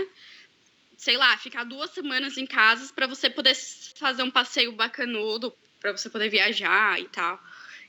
sei 1.01 1.17
lá, 1.17 1.35
ficar 1.39 1.65
duas 1.65 1.91
semanas 1.93 2.37
em 2.37 2.45
casa 2.45 2.93
para 2.93 3.07
você 3.07 3.31
poder 3.31 3.55
fazer 3.97 4.23
um 4.23 4.31
passeio 4.31 4.71
bacanudo, 4.73 5.51
para 5.81 5.93
você 5.93 6.11
poder 6.11 6.29
viajar 6.29 7.01
e 7.01 7.09
tal. 7.09 7.43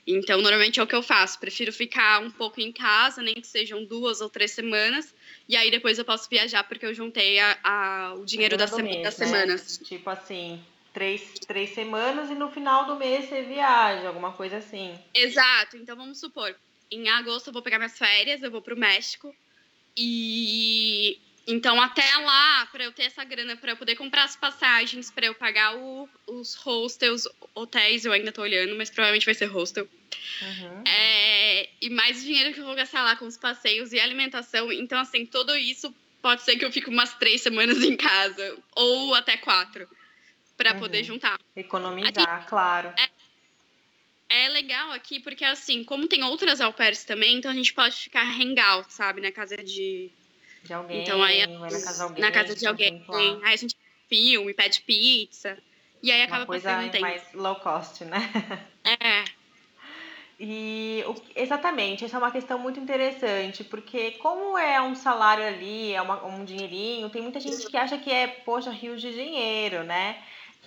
Então, 0.06 0.40
normalmente 0.40 0.80
é 0.80 0.82
o 0.82 0.86
que 0.86 0.94
eu 0.94 1.02
faço. 1.02 1.38
Prefiro 1.38 1.72
ficar 1.72 2.20
um 2.20 2.30
pouco 2.30 2.60
em 2.60 2.72
casa, 2.72 3.22
nem 3.22 3.34
que 3.34 3.46
sejam 3.46 3.84
duas 3.84 4.20
ou 4.20 4.28
três 4.28 4.50
semanas. 4.50 5.14
E 5.48 5.56
aí 5.56 5.70
depois 5.70 5.98
eu 5.98 6.04
posso 6.04 6.28
viajar, 6.28 6.64
porque 6.64 6.84
eu 6.84 6.94
juntei 6.94 7.38
a, 7.38 7.58
a 7.62 8.14
o 8.14 8.24
dinheiro 8.24 8.56
da 8.56 8.66
sema, 8.66 8.88
mês, 8.88 9.02
das 9.02 9.18
né? 9.18 9.26
semanas. 9.26 9.80
Tipo 9.84 10.10
assim, 10.10 10.64
três, 10.92 11.34
três 11.46 11.70
semanas 11.70 12.30
e 12.30 12.34
no 12.34 12.50
final 12.50 12.86
do 12.86 12.96
mês 12.96 13.28
você 13.28 13.42
viaja, 13.42 14.08
alguma 14.08 14.32
coisa 14.32 14.56
assim. 14.56 14.98
Exato. 15.14 15.76
Então, 15.76 15.96
vamos 15.96 16.18
supor, 16.18 16.54
em 16.90 17.08
agosto 17.08 17.48
eu 17.48 17.52
vou 17.52 17.62
pegar 17.62 17.78
minhas 17.78 17.96
férias, 17.96 18.42
eu 18.42 18.50
vou 18.50 18.62
pro 18.62 18.76
México. 18.76 19.34
E 19.96 21.18
então, 21.46 21.80
até 21.80 22.16
lá, 22.18 22.66
para 22.66 22.84
eu 22.84 22.92
ter 22.92 23.04
essa 23.04 23.24
grana, 23.24 23.56
para 23.56 23.72
eu 23.72 23.76
poder 23.76 23.96
comprar 23.96 24.24
as 24.24 24.36
passagens, 24.36 25.10
para 25.10 25.26
eu 25.26 25.34
pagar 25.34 25.76
o, 25.76 26.08
os 26.26 26.54
hostels, 26.54 27.26
hotéis, 27.54 28.04
eu 28.04 28.12
ainda 28.12 28.30
tô 28.30 28.42
olhando, 28.42 28.76
mas 28.76 28.90
provavelmente 28.90 29.26
vai 29.26 29.34
ser 29.34 29.46
hostel. 29.46 29.88
Uhum. 30.40 30.84
É, 30.86 31.68
e 31.80 31.90
mais 31.90 32.22
dinheiro 32.22 32.54
que 32.54 32.60
eu 32.60 32.64
vou 32.64 32.76
gastar 32.76 33.02
lá 33.02 33.16
com 33.16 33.26
os 33.26 33.36
passeios 33.36 33.92
e 33.92 33.98
alimentação. 33.98 34.70
Então, 34.72 35.00
assim, 35.00 35.26
tudo 35.26 35.56
isso 35.56 35.92
pode 36.20 36.42
ser 36.42 36.56
que 36.56 36.64
eu 36.64 36.70
fique 36.70 36.88
umas 36.88 37.14
três 37.14 37.40
semanas 37.42 37.82
em 37.82 37.96
casa, 37.96 38.56
ou 38.76 39.12
até 39.14 39.36
quatro, 39.36 39.88
para 40.56 40.74
uhum. 40.74 40.78
poder 40.78 41.02
juntar. 41.02 41.38
Economizar, 41.56 42.36
aqui, 42.36 42.48
claro. 42.48 42.94
É, 42.96 44.44
é 44.44 44.48
legal 44.48 44.92
aqui, 44.92 45.18
porque 45.18 45.44
assim, 45.44 45.82
como 45.82 46.06
tem 46.06 46.22
outras 46.22 46.60
au 46.60 46.72
pairs 46.72 47.04
também, 47.04 47.36
então 47.36 47.50
a 47.50 47.54
gente 47.54 47.74
pode 47.74 47.96
ficar 47.96 48.22
hangout, 48.22 48.92
sabe, 48.92 49.20
na 49.20 49.32
casa 49.32 49.56
de 49.56 50.12
de 50.62 50.72
alguém, 50.72 51.02
então, 51.02 51.22
aí, 51.22 51.46
na 51.46 51.68
casa 51.70 51.94
de 51.94 52.02
alguém. 52.02 52.20
Na 52.20 52.30
casa 52.30 52.54
de 52.54 52.66
alguém. 52.66 53.04
Aí 53.42 53.54
a 53.54 53.56
gente 53.56 53.76
filme, 54.08 54.52
pede 54.52 54.82
pizza. 54.82 55.56
E 56.02 56.10
aí 56.10 56.22
acaba 56.22 56.40
Uma 56.40 56.46
coisa 56.46 56.68
passando 56.68 56.86
um 56.86 56.90
tempo. 56.90 57.02
mais 57.02 57.32
low 57.32 57.56
cost, 57.56 58.04
né? 58.04 58.18
É. 58.84 59.24
E 60.40 61.04
exatamente, 61.36 62.04
essa 62.04 62.16
é 62.16 62.18
uma 62.18 62.32
questão 62.32 62.58
muito 62.58 62.80
interessante, 62.80 63.62
porque 63.62 64.12
como 64.12 64.58
é 64.58 64.82
um 64.82 64.92
salário 64.92 65.46
ali, 65.46 65.92
é 65.92 66.02
uma, 66.02 66.24
um 66.26 66.44
dinheirinho, 66.44 67.08
tem 67.10 67.22
muita 67.22 67.38
gente 67.38 67.64
que 67.64 67.76
acha 67.76 67.96
que 67.96 68.10
é, 68.10 68.26
poxa, 68.26 68.72
rios 68.72 69.00
de 69.00 69.14
dinheiro, 69.14 69.84
né? 69.84 70.20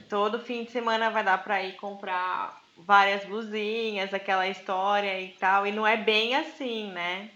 Todo 0.08 0.40
fim 0.40 0.64
de 0.64 0.72
semana 0.72 1.10
vai 1.10 1.26
dar 1.26 1.44
para 1.44 1.62
ir 1.62 1.76
comprar 1.76 2.64
várias 2.78 3.26
blusinhas, 3.26 4.14
aquela 4.14 4.48
história 4.48 5.20
e 5.20 5.30
tal, 5.34 5.68
e 5.68 5.74
não 5.74 5.86
é 5.86 5.98
bem 5.98 6.36
assim, 6.36 6.90
né? 6.92 7.30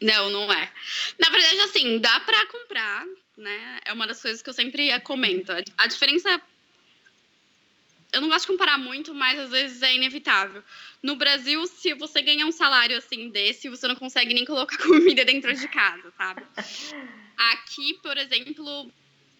Não, 0.00 0.30
não 0.30 0.52
é. 0.52 0.72
Na 1.18 1.30
verdade, 1.30 1.60
assim, 1.60 1.98
dá 1.98 2.20
para 2.20 2.46
comprar, 2.46 3.04
né? 3.36 3.80
É 3.84 3.92
uma 3.92 4.06
das 4.06 4.20
coisas 4.20 4.42
que 4.42 4.48
eu 4.48 4.54
sempre 4.54 4.98
comento. 5.00 5.52
A 5.76 5.86
diferença. 5.86 6.40
Eu 8.12 8.20
não 8.20 8.28
gosto 8.28 8.46
de 8.46 8.52
comparar 8.52 8.78
muito, 8.78 9.14
mas 9.14 9.38
às 9.38 9.50
vezes 9.50 9.82
é 9.82 9.94
inevitável. 9.94 10.62
No 11.02 11.16
Brasil, 11.16 11.66
se 11.66 11.92
você 11.94 12.22
ganhar 12.22 12.46
um 12.46 12.52
salário 12.52 12.96
assim 12.96 13.28
desse, 13.30 13.68
você 13.68 13.86
não 13.86 13.96
consegue 13.96 14.32
nem 14.32 14.44
colocar 14.44 14.78
comida 14.82 15.24
dentro 15.24 15.52
de 15.54 15.68
casa, 15.68 16.12
sabe? 16.16 16.42
Aqui, 17.36 17.94
por 18.02 18.16
exemplo, 18.16 18.90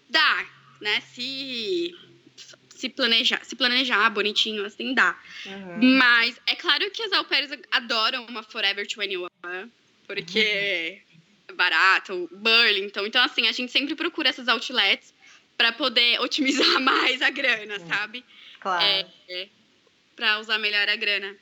dá, 0.08 0.46
né? 0.80 1.00
Se 1.00 1.94
se 2.76 2.90
planejar, 2.90 3.42
se 3.42 3.56
planejar 3.56 4.10
bonitinho, 4.10 4.64
assim, 4.64 4.92
dá. 4.92 5.18
Uhum. 5.46 5.96
Mas 5.96 6.38
é 6.46 6.54
claro 6.54 6.90
que 6.90 7.02
as 7.02 7.12
au 7.12 7.26
adoram 7.70 8.26
uma 8.26 8.42
Forever 8.42 8.86
21, 8.86 9.26
porque 10.06 11.02
é 11.48 11.52
barato, 11.52 12.28
Burlington. 12.32 13.06
Então, 13.06 13.22
assim, 13.22 13.48
a 13.48 13.52
gente 13.52 13.72
sempre 13.72 13.94
procura 13.94 14.28
essas 14.28 14.48
outlets 14.48 15.14
para 15.56 15.72
poder 15.72 16.20
otimizar 16.20 16.66
mais 16.80 17.22
a 17.22 17.30
grana, 17.30 17.78
sabe? 17.80 18.24
Claro. 18.60 18.84
É, 18.84 19.06
é, 19.28 19.48
para 20.14 20.38
usar 20.38 20.58
melhor 20.58 20.88
a 20.88 20.96
grana. 20.96 21.36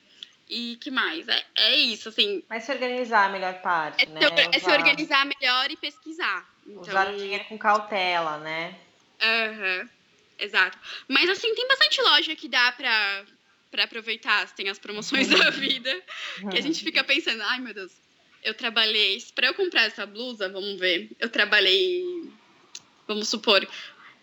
E 0.48 0.76
que 0.76 0.90
mais? 0.90 1.26
É, 1.26 1.44
é 1.56 1.76
isso, 1.76 2.08
assim. 2.10 2.42
Mas 2.48 2.64
se 2.64 2.72
organizar 2.72 3.26
a 3.26 3.28
melhor 3.30 3.54
parte, 3.62 4.04
é 4.04 4.06
né? 4.06 4.20
Se, 4.20 4.56
é 4.56 4.58
se 4.58 4.70
organizar 4.70 5.24
melhor 5.24 5.70
e 5.70 5.76
pesquisar. 5.76 6.46
Então... 6.66 6.80
Usar 6.82 7.12
o 7.12 7.16
dinheiro 7.16 7.44
com 7.44 7.56
cautela, 7.56 8.38
né? 8.38 8.74
Aham, 9.22 9.80
uhum, 9.80 9.88
exato. 10.38 10.78
Mas, 11.08 11.30
assim, 11.30 11.54
tem 11.54 11.66
bastante 11.66 12.00
loja 12.02 12.36
que 12.36 12.46
dá 12.46 12.72
pra, 12.72 13.24
pra 13.70 13.84
aproveitar. 13.84 14.46
Tem 14.54 14.68
as 14.68 14.78
promoções 14.78 15.28
da 15.28 15.48
vida, 15.48 16.02
que 16.50 16.58
a 16.58 16.60
gente 16.60 16.84
fica 16.84 17.02
pensando, 17.02 17.42
ai, 17.42 17.60
meu 17.60 17.72
Deus, 17.72 17.92
eu 18.44 18.54
trabalhei. 18.54 19.18
Para 19.34 19.48
eu 19.48 19.54
comprar 19.54 19.82
essa 19.82 20.06
blusa, 20.06 20.48
vamos 20.48 20.78
ver. 20.78 21.10
Eu 21.18 21.28
trabalhei. 21.28 22.04
Vamos 23.08 23.28
supor. 23.28 23.66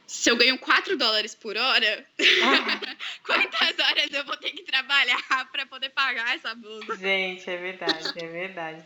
Se 0.08 0.30
eu 0.30 0.36
ganho 0.36 0.58
4 0.58 0.98
dólares 0.98 1.34
por 1.34 1.56
hora, 1.56 2.06
ah. 2.20 2.96
quantas 3.25 3.80
horas 3.80 4.12
eu 4.12 4.25
vou 4.25 4.36
ter 4.38 4.51
que 4.51 4.63
trabalhar 4.63 5.50
para 5.51 5.66
poder 5.66 5.90
pagar 5.90 6.36
essa 6.36 6.54
blusa? 6.54 6.98
Gente, 6.98 7.50
é 7.50 7.58
verdade, 7.58 8.12
é 8.18 8.28
verdade. 8.28 8.84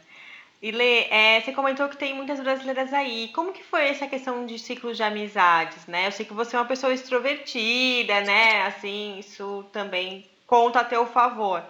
E 0.61 0.71
Lê, 0.71 1.07
é, 1.09 1.41
você 1.41 1.51
comentou 1.51 1.89
que 1.89 1.97
tem 1.97 2.13
muitas 2.13 2.39
brasileiras 2.39 2.93
aí. 2.93 3.29
Como 3.33 3.53
que 3.53 3.63
foi 3.63 3.87
essa 3.87 4.07
questão 4.07 4.45
de 4.45 4.57
ciclos 4.57 4.97
de 4.97 5.03
amizades, 5.03 5.85
né? 5.85 6.07
Eu 6.07 6.11
sei 6.11 6.25
que 6.25 6.33
você 6.33 6.55
é 6.55 6.59
uma 6.59 6.65
pessoa 6.65 6.93
extrovertida, 6.93 8.21
né? 8.21 8.61
Assim, 8.63 9.19
isso 9.19 9.65
também 9.73 10.29
conta 10.47 10.79
a 10.79 10.85
teu 10.85 11.05
favor. 11.07 11.63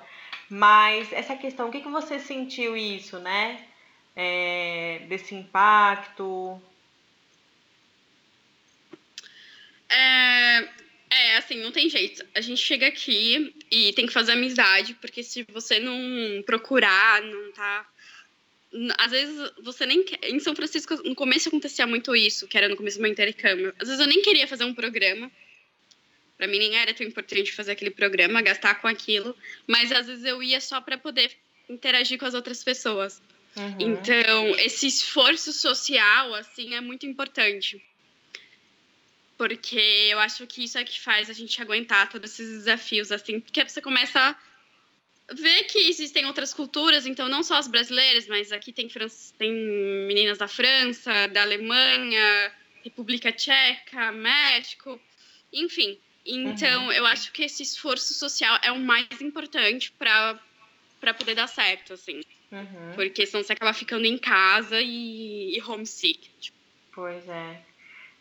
Mas 0.50 1.12
essa 1.12 1.36
questão, 1.36 1.70
o 1.70 1.72
que, 1.72 1.82
que 1.82 1.90
você 1.90 2.20
sentiu 2.20 2.78
isso, 2.78 3.20
né? 3.20 3.66
É, 4.16 5.02
desse 5.08 5.34
impacto? 5.34 6.62
É, 9.90 10.70
é, 11.10 11.38
assim, 11.38 11.62
não 11.62 11.72
tem 11.72 11.90
jeito. 11.90 12.26
A 12.36 12.42
gente 12.42 12.62
chega 12.62 12.88
aqui 12.88 13.54
e 13.72 13.94
tem 13.94 14.06
que 14.06 14.14
fazer 14.14 14.34
amizade, 14.34 14.94
porque 14.96 15.24
se 15.24 15.46
você 15.52 15.80
não 15.80 16.44
procurar, 16.44 17.22
não 17.22 17.52
tá. 17.52 17.90
Às 18.98 19.12
vezes 19.12 19.52
você 19.64 19.86
nem 19.86 20.04
quer. 20.04 20.20
Em 20.30 20.40
São 20.40 20.56
Francisco, 20.56 20.96
no 21.04 21.16
começo 21.16 21.48
acontecia 21.48 21.88
muito 21.88 22.16
isso, 22.16 22.48
que 22.48 22.58
era 22.58 22.68
no 22.68 22.76
começo 22.76 22.98
do 22.98 23.02
meu 23.02 23.12
intercâmbio. 23.12 23.74
Às 23.80 23.88
vezes 23.88 24.02
eu 24.02 24.08
nem 24.08 24.22
queria 24.22 24.48
fazer 24.48 24.66
um 24.66 24.74
programa. 24.74 25.32
Pra 26.38 26.48
mim 26.48 26.60
nem 26.60 26.76
era 26.76 26.94
tão 26.94 27.06
importante 27.06 27.54
fazer 27.54 27.72
aquele 27.72 27.92
programa, 27.92 28.42
gastar 28.42 28.76
com 28.76 28.88
aquilo. 28.88 29.36
Mas 29.66 29.92
às 29.92 30.08
vezes 30.08 30.26
eu 30.26 30.44
ia 30.44 30.60
só 30.60 30.82
para 30.82 30.98
poder 30.98 31.32
interagir 31.70 32.20
com 32.20 32.26
as 32.26 32.34
outras 32.34 32.64
pessoas. 32.64 33.22
Uhum. 33.56 33.76
Então, 33.80 34.56
esse 34.58 34.86
esforço 34.86 35.54
social, 35.54 36.34
assim, 36.34 36.76
é 36.76 36.82
muito 36.82 37.06
importante. 37.06 37.82
Porque 39.38 39.80
eu 40.10 40.20
acho 40.20 40.46
que 40.46 40.64
isso 40.64 40.78
é 40.78 40.84
que 40.84 41.00
faz 41.00 41.30
a 41.30 41.34
gente 41.34 41.62
aguentar 41.62 42.10
todos 42.10 42.32
esses 42.32 42.50
desafios, 42.50 43.12
assim, 43.12 43.40
porque 43.40 43.64
você 43.68 43.82
começa 43.82 44.20
a 44.20 45.34
ver 45.34 45.64
que 45.66 45.80
existem 45.90 46.26
outras 46.26 46.54
culturas, 46.54 47.06
então 47.06 47.28
não 47.28 47.44
só 47.44 47.56
as 47.56 47.68
brasileiras, 47.68 48.28
mas 48.28 48.52
aqui 48.52 48.72
tem, 48.72 48.88
tem 49.38 49.52
meninas 50.08 50.38
da 50.38 50.48
França, 50.48 51.28
da 51.28 51.42
Alemanha, 51.42 52.52
República 52.84 53.32
Tcheca, 53.32 54.12
México, 54.12 55.02
enfim. 55.52 55.98
Então, 56.26 56.86
uhum. 56.86 56.92
eu 56.92 57.06
acho 57.06 57.32
que 57.32 57.44
esse 57.44 57.62
esforço 57.62 58.14
social 58.14 58.58
é 58.64 58.72
o 58.72 58.80
mais 58.80 59.22
importante 59.22 59.92
para 59.92 60.40
poder 61.18 61.36
dar 61.36 61.48
certo, 61.48 61.94
assim. 61.94 62.22
Uhum. 62.52 62.94
Porque 62.96 63.26
senão 63.26 63.44
você 63.44 63.54
acaba 63.54 63.74
ficando 63.74 64.06
em 64.06 64.18
casa 64.18 64.82
e, 64.82 65.56
e 65.56 65.62
homesick. 65.62 66.30
Tipo. 66.40 66.58
Pois 66.94 67.28
é. 67.30 67.62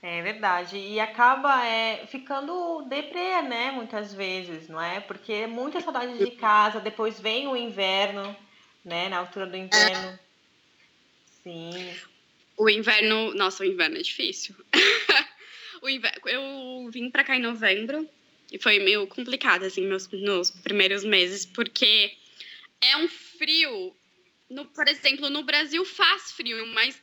É 0.03 0.21
verdade. 0.21 0.77
E 0.77 1.01
acaba 1.01 1.65
é, 1.65 2.07
ficando 2.07 2.83
deprê, 2.83 3.41
né? 3.41 3.71
Muitas 3.71 4.13
vezes, 4.13 4.69
não 4.69 4.79
é? 4.79 5.01
Porque 5.01 5.33
é 5.33 5.47
muita 5.47 5.81
saudade 5.81 6.19
de 6.19 6.31
casa, 6.33 6.79
depois 6.79 7.19
vem 7.19 7.49
o 7.49 7.57
inverno, 7.57 8.37
né? 8.85 9.09
Na 9.09 9.19
altura 9.19 9.47
do 9.47 9.57
inverno. 9.57 10.19
Sim. 11.43 11.95
O 12.55 12.69
inverno. 12.69 13.33
Nossa, 13.33 13.63
o 13.63 13.67
inverno 13.67 13.97
é 13.97 14.03
difícil. 14.03 14.55
eu 16.27 16.89
vim 16.91 17.11
pra 17.11 17.25
cá 17.25 17.37
em 17.37 17.41
novembro 17.41 18.09
e 18.51 18.59
foi 18.59 18.79
meio 18.79 19.07
complicado, 19.07 19.65
assim, 19.65 19.87
meus, 19.87 20.09
nos 20.11 20.51
primeiros 20.51 21.05
meses, 21.05 21.45
porque 21.45 22.17
é 22.81 22.97
um 22.97 23.09
frio. 23.09 23.95
No, 24.49 24.65
por 24.67 24.87
exemplo, 24.87 25.31
no 25.31 25.43
Brasil 25.43 25.85
faz 25.85 26.33
frio, 26.33 26.67
mas 26.69 27.01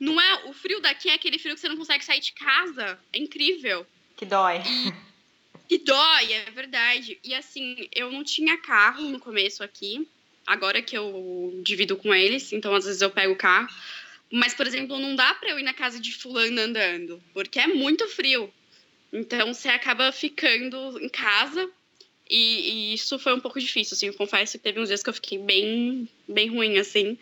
não 0.00 0.20
é, 0.20 0.44
o 0.46 0.52
frio 0.52 0.80
daqui 0.80 1.10
é 1.10 1.14
aquele 1.14 1.38
frio 1.38 1.54
que 1.54 1.60
você 1.60 1.68
não 1.68 1.76
consegue 1.76 2.04
sair 2.04 2.20
de 2.20 2.32
casa. 2.32 2.98
É 3.12 3.18
incrível. 3.18 3.86
Que 4.16 4.24
dói. 4.24 4.58
E, 4.58 4.92
que 5.68 5.78
dói, 5.84 6.32
é 6.32 6.50
verdade. 6.50 7.18
E 7.22 7.34
assim, 7.34 7.88
eu 7.94 8.10
não 8.10 8.24
tinha 8.24 8.56
carro 8.56 9.08
no 9.08 9.20
começo 9.20 9.62
aqui. 9.62 10.08
Agora 10.46 10.80
que 10.80 10.96
eu 10.96 11.60
divido 11.62 11.96
com 11.96 12.14
eles, 12.14 12.52
então 12.52 12.74
às 12.74 12.86
vezes 12.86 13.02
eu 13.02 13.10
pego 13.10 13.34
o 13.34 13.36
carro. 13.36 13.68
Mas, 14.30 14.54
por 14.54 14.66
exemplo, 14.66 14.98
não 14.98 15.14
dá 15.14 15.34
pra 15.34 15.50
eu 15.50 15.58
ir 15.58 15.62
na 15.62 15.72
casa 15.72 15.98
de 15.98 16.12
fulano 16.12 16.60
andando, 16.60 17.22
porque 17.32 17.58
é 17.58 17.66
muito 17.66 18.06
frio. 18.08 18.52
Então 19.12 19.54
você 19.54 19.68
acaba 19.68 20.12
ficando 20.12 20.98
em 21.02 21.08
casa 21.08 21.70
e, 22.28 22.90
e, 22.90 22.94
isso 22.94 23.18
foi 23.18 23.32
um 23.34 23.40
pouco 23.40 23.58
difícil, 23.58 23.94
assim. 23.94 24.06
Eu 24.08 24.14
confesso 24.14 24.58
que 24.58 24.64
teve 24.64 24.78
uns 24.80 24.88
dias 24.88 25.02
que 25.02 25.08
eu 25.08 25.14
fiquei 25.14 25.38
bem, 25.38 26.08
bem 26.28 26.48
ruim, 26.48 26.78
assim 26.78 27.18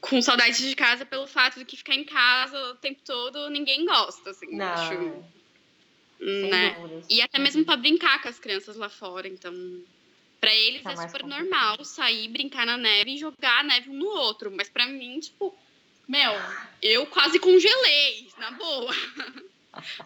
com 0.00 0.22
saudade 0.22 0.56
de 0.56 0.76
casa 0.76 1.04
pelo 1.04 1.26
fato 1.26 1.58
de 1.58 1.64
que 1.64 1.76
ficar 1.76 1.94
em 1.94 2.04
casa 2.04 2.56
o 2.70 2.74
tempo 2.76 3.00
todo 3.04 3.50
ninguém 3.50 3.84
gosta, 3.84 4.30
assim. 4.30 4.46
Não. 4.52 4.66
Acho, 4.66 5.24
né? 6.20 6.76
E 7.10 7.20
até 7.20 7.38
mesmo 7.38 7.64
para 7.64 7.76
brincar 7.76 8.22
com 8.22 8.28
as 8.28 8.38
crianças 8.38 8.76
lá 8.76 8.88
fora, 8.88 9.28
então. 9.28 9.52
Pra 10.40 10.54
eles 10.54 10.82
tá 10.82 10.92
é 10.92 10.96
super 10.96 11.22
complicado. 11.22 11.40
normal 11.40 11.84
sair, 11.84 12.28
brincar 12.28 12.66
na 12.66 12.76
neve 12.76 13.14
e 13.14 13.18
jogar 13.18 13.60
a 13.60 13.62
neve 13.62 13.90
um 13.90 13.94
no 13.94 14.06
outro. 14.06 14.50
Mas 14.50 14.68
pra 14.68 14.86
mim, 14.86 15.18
tipo, 15.18 15.56
meu, 16.08 16.32
eu 16.82 17.06
quase 17.06 17.38
congelei, 17.38 18.28
na 18.38 18.50
boa. 18.52 18.92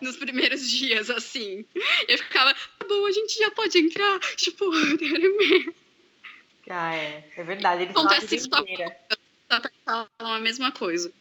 Nos 0.00 0.16
primeiros 0.16 0.68
dias, 0.68 1.08
assim. 1.10 1.64
Eu 2.08 2.18
ficava, 2.18 2.52
tá 2.52 2.86
bom, 2.88 3.06
a 3.06 3.12
gente 3.12 3.38
já 3.38 3.52
pode 3.52 3.78
entrar. 3.78 4.18
Tipo, 4.36 4.64
Ah, 6.70 6.94
é. 6.94 7.24
É 7.36 7.42
verdade. 7.42 7.82
Eles 7.82 7.96
Acontece 7.96 8.36
isso 8.36 8.48
falam 8.48 10.08
a 10.18 10.38
mesma 10.38 10.70
coisa. 10.70 11.12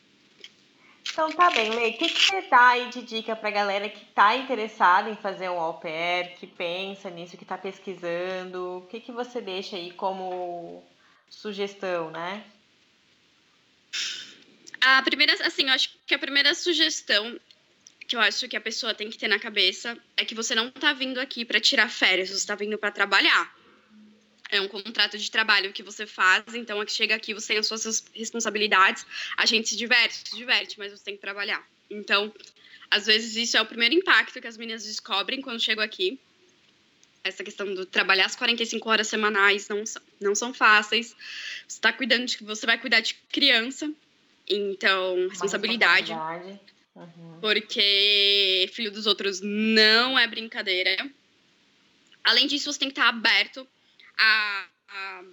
Então 1.12 1.32
tá 1.32 1.50
bem, 1.50 1.72
Lei. 1.72 1.92
O 1.92 1.98
que, 1.98 2.08
que 2.08 2.22
você 2.22 2.42
dá 2.44 2.68
aí 2.68 2.90
de 2.90 3.02
dica 3.02 3.36
pra 3.36 3.50
galera 3.50 3.90
que 3.90 4.06
tá 4.14 4.36
interessada 4.36 5.10
em 5.10 5.16
fazer 5.16 5.50
um 5.50 5.60
au 5.60 5.74
pair, 5.80 6.36
que 6.36 6.46
pensa 6.46 7.10
nisso, 7.10 7.36
que 7.36 7.46
tá 7.46 7.58
pesquisando? 7.58 8.78
O 8.78 8.82
que, 8.88 9.00
que 9.00 9.12
você 9.12 9.42
deixa 9.42 9.76
aí 9.76 9.92
como 9.92 10.84
sugestão, 11.28 12.12
né? 12.12 12.44
A 14.98 15.02
primeira, 15.02 15.34
assim, 15.46 15.64
eu 15.64 15.74
acho 15.74 15.90
que 16.06 16.16
a 16.16 16.20
primeira 16.20 16.54
sugestão 16.54 17.40
que 18.08 18.16
eu 18.16 18.20
acho 18.22 18.48
que 18.48 18.58
a 18.58 18.62
pessoa 18.62 18.94
tem 18.96 19.08
que 19.10 19.20
ter 19.20 19.28
na 19.28 19.38
cabeça 19.38 19.96
é 20.18 20.26
que 20.26 20.34
você 20.34 20.56
não 20.56 20.72
tá 20.72 20.94
vindo 20.94 21.20
aqui 21.20 21.46
para 21.46 21.60
tirar 21.60 21.90
férias, 21.90 22.30
você 22.32 22.46
tá 22.46 22.56
vindo 22.56 22.76
para 22.76 22.90
trabalhar 22.90 23.54
é 24.50 24.60
um 24.60 24.68
contrato 24.68 25.18
de 25.18 25.30
trabalho 25.30 25.72
que 25.72 25.84
você 25.84 26.06
faz, 26.06 26.44
então 26.54 26.84
que 26.84 26.92
chega 26.92 27.16
aqui, 27.16 27.34
você 27.34 27.50
tem 27.50 27.58
as 27.58 27.68
suas 27.68 28.04
responsabilidades, 28.14 29.06
a 29.38 29.46
gente 29.46 29.70
se 29.70 29.78
diverte, 29.78 30.16
se 30.28 30.36
diverte, 30.36 30.80
mas 30.80 30.92
você 30.92 31.04
tem 31.04 31.16
que 31.16 31.22
trabalhar. 31.22 31.66
Então, 31.90 32.34
às 32.90 33.06
vezes 33.06 33.36
isso 33.36 33.58
é 33.58 33.62
o 33.62 33.66
primeiro 33.66 33.94
impacto 33.94 34.42
que 34.42 34.48
as 34.48 34.58
meninas 34.58 34.84
descobrem 34.84 35.42
quando 35.42 35.60
chegam 35.60 35.84
aqui. 35.84 36.20
Essa 37.24 37.44
questão 37.44 37.74
do 37.74 37.86
trabalhar 37.86 38.26
as 38.26 38.36
45 38.36 38.90
horas 38.90 39.08
semanais 39.08 39.68
não, 39.68 39.84
não 40.20 40.34
são 40.34 40.54
fáceis. 40.54 41.16
Você 41.68 41.78
está 41.78 41.94
cuidando 41.94 42.26
de 42.26 42.44
você 42.44 42.66
vai 42.66 42.78
cuidar 42.80 43.02
de 43.02 43.14
criança, 43.32 43.92
então 44.50 45.28
responsabilidade. 45.30 46.12
responsabilidade. 46.12 46.60
Uhum. 46.96 47.40
Porque 47.40 48.70
filho 48.74 48.92
dos 48.92 49.06
outros 49.06 49.40
não 49.42 50.18
é 50.18 50.28
brincadeira. 50.28 51.10
Além 52.24 52.48
disso, 52.48 52.72
você 52.72 52.80
tem 52.80 52.90
que 52.90 53.00
estar 53.00 53.08
aberto 53.08 53.66
a, 54.18 54.66
a, 54.90 55.24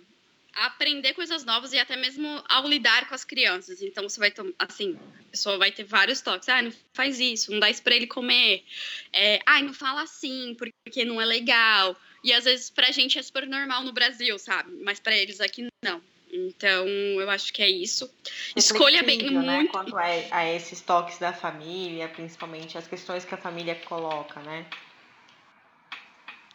a, 0.54 0.66
aprender 0.66 1.12
coisas 1.14 1.44
novas 1.44 1.72
e 1.72 1.78
até 1.78 1.96
mesmo 1.96 2.42
ao 2.48 2.68
lidar 2.68 3.08
com 3.08 3.14
as 3.14 3.24
crianças. 3.24 3.82
Então, 3.82 4.08
você 4.08 4.20
vai, 4.20 4.32
assim, 4.58 4.96
a 5.28 5.30
pessoa 5.30 5.58
vai 5.58 5.72
ter 5.72 5.84
vários 5.84 6.20
toques. 6.20 6.48
Ah, 6.48 6.62
não 6.62 6.72
faz 6.92 7.18
isso, 7.18 7.50
não 7.50 7.58
dá 7.58 7.68
isso 7.68 7.82
pra 7.82 7.96
ele 7.96 8.06
comer. 8.06 8.64
É, 9.12 9.40
ah, 9.44 9.60
não 9.60 9.74
fala 9.74 10.02
assim, 10.02 10.54
porque 10.54 11.04
não 11.04 11.20
é 11.20 11.24
legal. 11.24 11.96
E 12.22 12.32
às 12.32 12.44
vezes 12.44 12.70
pra 12.70 12.90
gente 12.92 13.18
é 13.18 13.22
super 13.22 13.46
normal 13.46 13.82
no 13.82 13.92
Brasil, 13.92 14.38
sabe? 14.38 14.72
Mas 14.82 15.00
pra 15.00 15.16
eles 15.16 15.40
aqui 15.40 15.68
não. 15.84 16.00
Então, 16.36 16.86
eu 16.86 17.30
acho 17.30 17.52
que 17.52 17.62
é 17.62 17.70
isso. 17.70 18.12
Escolha 18.54 19.02
bem 19.02 19.18
né? 19.30 19.30
muito. 19.30 19.70
Quanto 19.72 19.96
a, 19.96 20.04
a 20.30 20.52
esses 20.52 20.80
toques 20.80 21.18
da 21.18 21.32
família, 21.32 22.08
principalmente 22.08 22.76
as 22.76 22.86
questões 22.86 23.24
que 23.24 23.34
a 23.34 23.38
família 23.38 23.74
coloca, 23.74 24.40
né? 24.40 24.66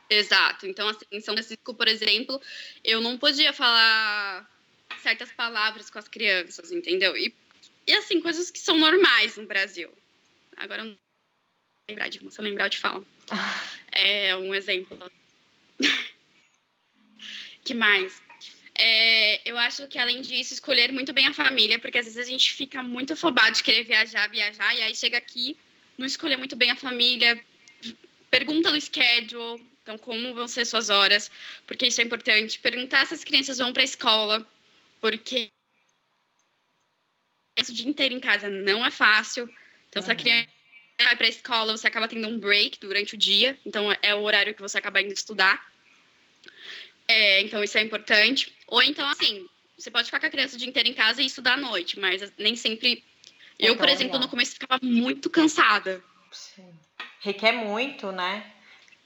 Exato. 0.09 0.67
Então, 0.67 0.87
assim, 0.89 1.05
em 1.11 1.21
São 1.21 1.33
Francisco, 1.33 1.73
por 1.73 1.87
exemplo, 1.87 2.39
eu 2.83 3.01
não 3.01 3.17
podia 3.17 3.53
falar 3.53 4.47
certas 5.01 5.31
palavras 5.31 5.89
com 5.89 5.97
as 5.97 6.07
crianças, 6.07 6.71
entendeu? 6.71 7.15
E, 7.17 7.33
e 7.87 7.93
assim, 7.93 8.21
coisas 8.21 8.51
que 8.51 8.59
são 8.59 8.77
normais 8.77 9.37
no 9.37 9.47
Brasil. 9.47 9.89
Agora, 10.57 10.81
eu 10.81 10.85
não 10.89 10.97
lembrar 11.89 12.09
de 12.09 12.19
se 12.19 12.39
eu 12.39 12.43
lembrar, 12.43 12.65
eu 12.65 12.69
te 12.69 12.79
falo. 12.79 13.05
É 13.93 14.33
um 14.37 14.55
exemplo. 14.55 14.97
que 17.65 17.73
mais? 17.73 18.21
É, 18.83 19.47
eu 19.47 19.59
acho 19.59 19.87
que, 19.87 19.99
além 19.99 20.21
disso, 20.21 20.55
escolher 20.55 20.91
muito 20.91 21.13
bem 21.13 21.27
a 21.27 21.33
família, 21.33 21.77
porque 21.77 21.99
às 21.99 22.05
vezes 22.05 22.17
a 22.17 22.27
gente 22.27 22.51
fica 22.51 22.81
muito 22.81 23.13
afobado 23.13 23.55
de 23.55 23.63
querer 23.63 23.83
viajar, 23.83 24.27
viajar, 24.27 24.75
e 24.75 24.81
aí 24.81 24.95
chega 24.95 25.19
aqui, 25.19 25.55
não 25.95 26.05
escolher 26.07 26.35
muito 26.35 26.55
bem 26.55 26.71
a 26.71 26.75
família, 26.75 27.39
pergunta 28.31 28.71
no 28.71 28.81
schedule, 28.81 29.63
então, 29.83 29.97
como 29.97 30.33
vão 30.33 30.47
ser 30.47 30.65
suas 30.65 30.89
horas? 30.89 31.29
Porque 31.67 31.87
isso 31.87 32.01
é 32.01 32.03
importante. 32.03 32.59
Perguntar 32.59 33.05
se 33.05 33.13
as 33.13 33.23
crianças 33.23 33.57
vão 33.57 33.73
para 33.73 33.83
a 33.83 33.85
escola, 33.85 34.47
porque 34.99 35.51
o 37.59 37.73
dia 37.73 37.89
inteiro 37.89 38.15
em 38.15 38.19
casa 38.19 38.49
não 38.49 38.85
é 38.85 38.91
fácil. 38.91 39.49
Então, 39.89 40.01
uhum. 40.01 40.05
se 40.05 40.11
a 40.11 40.15
criança 40.15 40.49
vai 41.03 41.15
para 41.15 41.25
a 41.25 41.29
escola, 41.29 41.77
você 41.77 41.87
acaba 41.87 42.07
tendo 42.07 42.27
um 42.27 42.39
break 42.39 42.79
durante 42.79 43.15
o 43.15 43.17
dia. 43.17 43.59
Então, 43.65 43.91
é 44.01 44.15
o 44.15 44.21
horário 44.21 44.53
que 44.55 44.61
você 44.61 44.77
acaba 44.77 45.01
indo 45.01 45.13
estudar. 45.13 45.70
É, 47.11 47.41
então, 47.41 47.61
isso 47.61 47.77
é 47.77 47.81
importante. 47.81 48.55
Ou 48.67 48.81
então, 48.81 49.07
assim, 49.09 49.45
você 49.77 49.91
pode 49.91 50.05
ficar 50.05 50.19
com 50.19 50.27
a 50.27 50.29
criança 50.29 50.55
o 50.55 50.57
dia 50.57 50.69
inteiro 50.69 50.87
em 50.87 50.93
casa 50.93 51.21
e 51.21 51.25
estudar 51.25 51.55
à 51.55 51.57
noite, 51.57 51.99
mas 51.99 52.31
nem 52.37 52.55
sempre. 52.55 53.03
É 53.59 53.67
eu, 53.67 53.75
por 53.75 53.89
exemplo, 53.89 54.17
no 54.17 54.29
começo 54.29 54.53
ficava 54.53 54.79
muito 54.81 55.29
cansada. 55.29 56.01
Sim. 56.31 56.73
Requer 57.19 57.51
muito, 57.51 58.11
né? 58.13 58.49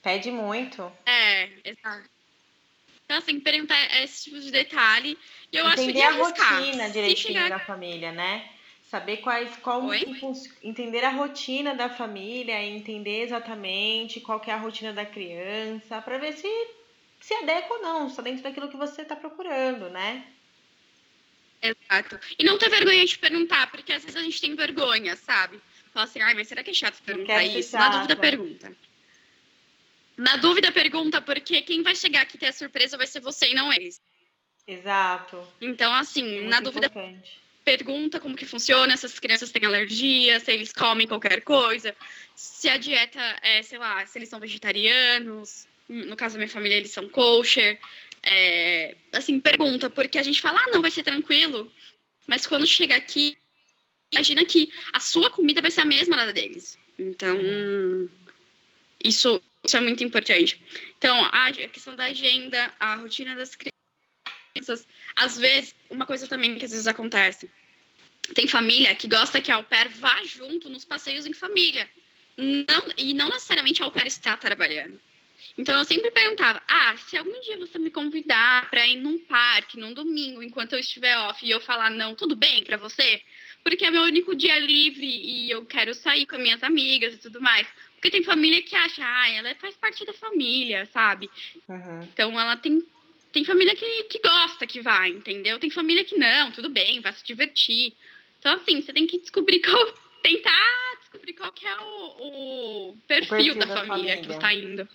Pede 0.02 0.30
muito. 0.30 0.90
É, 1.04 1.50
exato. 1.64 2.08
Então, 3.04 3.18
assim, 3.18 3.40
perguntar 3.40 3.76
esse 4.02 4.24
tipo 4.24 4.38
de 4.38 4.52
detalhe. 4.52 5.18
E 5.52 5.56
eu 5.56 5.68
Entender 5.68 6.02
acho 6.02 6.32
que 6.32 6.40
a 6.40 6.48
rotina 6.58 6.90
direitinho 6.90 7.34
chegar... 7.34 7.50
da 7.50 7.58
família, 7.58 8.12
né? 8.12 8.48
Saber 8.84 9.16
quais, 9.16 9.56
qual, 9.56 9.82
entender 10.62 11.04
a 11.04 11.10
rotina 11.10 11.74
da 11.74 11.88
família, 11.88 12.62
entender 12.62 13.22
exatamente 13.22 14.20
qual 14.20 14.40
é 14.46 14.52
a 14.52 14.56
rotina 14.56 14.92
da 14.92 15.04
criança, 15.04 16.00
para 16.00 16.18
ver 16.18 16.34
se 16.34 16.48
se 17.20 17.34
adequa 17.34 17.74
ou 17.74 17.82
não, 17.82 18.06
está 18.06 18.22
dentro 18.22 18.42
daquilo 18.42 18.68
que 18.68 18.76
você 18.76 19.02
está 19.02 19.16
procurando, 19.16 19.88
né? 19.90 20.26
Exato. 21.60 22.18
E 22.38 22.44
não 22.44 22.58
ter 22.58 22.68
vergonha 22.68 23.04
de 23.04 23.18
perguntar, 23.18 23.70
porque 23.70 23.92
às 23.92 24.02
vezes 24.02 24.16
a 24.16 24.22
gente 24.22 24.40
tem 24.40 24.54
vergonha, 24.54 25.16
sabe? 25.16 25.60
Fala 25.92 26.04
assim, 26.04 26.20
ai, 26.20 26.34
mas 26.34 26.48
será 26.48 26.62
que 26.62 26.70
é 26.70 26.74
chato 26.74 27.02
perguntar 27.02 27.42
isso? 27.42 27.70
Chato. 27.70 27.80
Na 27.80 27.88
dúvida, 27.96 28.16
pergunta. 28.16 28.76
Na 30.16 30.36
dúvida, 30.36 30.72
pergunta, 30.72 31.20
porque 31.20 31.62
quem 31.62 31.82
vai 31.82 31.94
chegar 31.94 32.22
aqui 32.22 32.38
ter 32.38 32.46
a 32.46 32.52
surpresa 32.52 32.96
vai 32.96 33.06
ser 33.06 33.20
você 33.20 33.50
e 33.50 33.54
não 33.54 33.72
eles. 33.72 34.00
Exato. 34.66 35.46
Então, 35.60 35.92
assim, 35.94 36.38
é 36.38 36.48
na 36.48 36.60
dúvida, 36.60 36.86
importante. 36.86 37.40
pergunta 37.64 38.20
como 38.20 38.36
que 38.36 38.46
funciona, 38.46 38.96
se 38.96 39.06
as 39.06 39.18
crianças 39.18 39.50
têm 39.50 39.64
alergia, 39.64 40.40
se 40.40 40.52
eles 40.52 40.72
comem 40.72 41.06
qualquer 41.06 41.40
coisa, 41.42 41.94
se 42.34 42.68
a 42.68 42.76
dieta 42.76 43.20
é, 43.42 43.62
sei 43.62 43.78
lá, 43.78 44.04
se 44.06 44.18
eles 44.18 44.28
são 44.28 44.40
vegetarianos, 44.40 45.66
no 45.88 46.16
caso 46.16 46.34
da 46.34 46.38
minha 46.38 46.48
família, 46.48 46.76
eles 46.76 46.90
são 46.90 47.08
kosher. 47.08 47.78
É, 48.22 48.96
assim, 49.12 49.38
pergunta, 49.38 49.88
porque 49.88 50.18
a 50.18 50.22
gente 50.22 50.40
fala, 50.40 50.60
ah, 50.60 50.70
não, 50.70 50.82
vai 50.82 50.90
ser 50.90 51.02
tranquilo. 51.02 51.70
Mas 52.26 52.46
quando 52.46 52.66
chega 52.66 52.96
aqui, 52.96 53.36
imagina 54.12 54.44
que 54.44 54.72
a 54.92 55.00
sua 55.00 55.30
comida 55.30 55.62
vai 55.62 55.70
ser 55.70 55.82
a 55.82 55.84
mesma 55.84 56.16
da 56.16 56.32
deles. 56.32 56.78
Então, 56.98 57.38
isso, 59.02 59.40
isso 59.64 59.76
é 59.76 59.80
muito 59.80 60.02
importante. 60.02 60.60
Então, 60.98 61.24
a 61.26 61.52
questão 61.52 61.94
da 61.94 62.04
agenda, 62.04 62.72
a 62.80 62.96
rotina 62.96 63.34
das 63.36 63.54
crianças. 63.54 64.86
Às 65.14 65.38
vezes, 65.38 65.74
uma 65.90 66.06
coisa 66.06 66.26
também 66.26 66.58
que 66.58 66.64
às 66.64 66.70
vezes 66.70 66.86
acontece. 66.86 67.48
Tem 68.34 68.48
família 68.48 68.94
que 68.94 69.06
gosta 69.06 69.40
que 69.40 69.52
a 69.52 69.56
au 69.56 69.64
pair 69.64 69.88
vá 69.88 70.24
junto 70.24 70.68
nos 70.68 70.84
passeios 70.84 71.26
em 71.26 71.32
família. 71.32 71.88
Não, 72.36 72.92
e 72.96 73.14
não 73.14 73.28
necessariamente 73.28 73.82
a 73.82 73.84
au 73.84 73.92
pair 73.92 74.08
está 74.08 74.36
trabalhando. 74.36 75.00
Então 75.58 75.78
eu 75.78 75.84
sempre 75.84 76.10
perguntava: 76.10 76.62
ah, 76.68 76.96
se 76.96 77.16
algum 77.16 77.40
dia 77.40 77.56
você 77.58 77.78
me 77.78 77.90
convidar 77.90 78.68
para 78.68 78.86
ir 78.86 78.96
num 78.96 79.18
parque, 79.18 79.78
num 79.78 79.94
domingo, 79.94 80.42
enquanto 80.42 80.74
eu 80.74 80.78
estiver 80.78 81.16
off, 81.18 81.44
e 81.44 81.50
eu 81.50 81.60
falar 81.60 81.90
não, 81.90 82.14
tudo 82.14 82.36
bem 82.36 82.62
para 82.62 82.76
você? 82.76 83.22
Porque 83.62 83.84
é 83.84 83.90
meu 83.90 84.02
único 84.02 84.34
dia 84.34 84.58
livre 84.58 85.06
e 85.06 85.50
eu 85.50 85.64
quero 85.64 85.94
sair 85.94 86.26
com 86.26 86.36
minhas 86.36 86.62
amigas 86.62 87.14
e 87.14 87.18
tudo 87.18 87.40
mais. 87.40 87.66
Porque 87.94 88.10
tem 88.10 88.22
família 88.22 88.62
que 88.62 88.76
acha, 88.76 89.02
ah, 89.02 89.30
ela 89.30 89.54
faz 89.56 89.74
parte 89.76 90.04
da 90.04 90.12
família, 90.12 90.86
sabe? 90.86 91.30
Uhum. 91.68 92.02
Então 92.02 92.38
ela 92.38 92.56
tem. 92.56 92.82
Tem 93.32 93.44
família 93.44 93.76
que, 93.76 94.04
que 94.04 94.18
gosta 94.18 94.66
que 94.66 94.80
vai, 94.80 95.10
entendeu? 95.10 95.58
Tem 95.58 95.68
família 95.68 96.04
que 96.04 96.16
não, 96.16 96.50
tudo 96.52 96.70
bem, 96.70 97.00
vai 97.00 97.12
se 97.12 97.22
divertir. 97.22 97.92
Então, 98.38 98.54
assim, 98.54 98.80
você 98.80 98.94
tem 98.94 99.06
que 99.06 99.18
descobrir 99.18 99.60
qual. 99.60 100.06
Tentar 100.22 100.96
descobrir 101.00 101.34
qual 101.34 101.52
que 101.52 101.66
é 101.66 101.76
o, 101.76 102.90
o, 102.90 102.96
perfil, 103.06 103.26
o 103.26 103.28
perfil 103.28 103.54
da, 103.54 103.66
da 103.66 103.74
família, 103.74 103.86
família 103.86 104.16
que 104.16 104.26
você 104.26 104.38
tá 104.38 104.54
indo. 104.54 104.88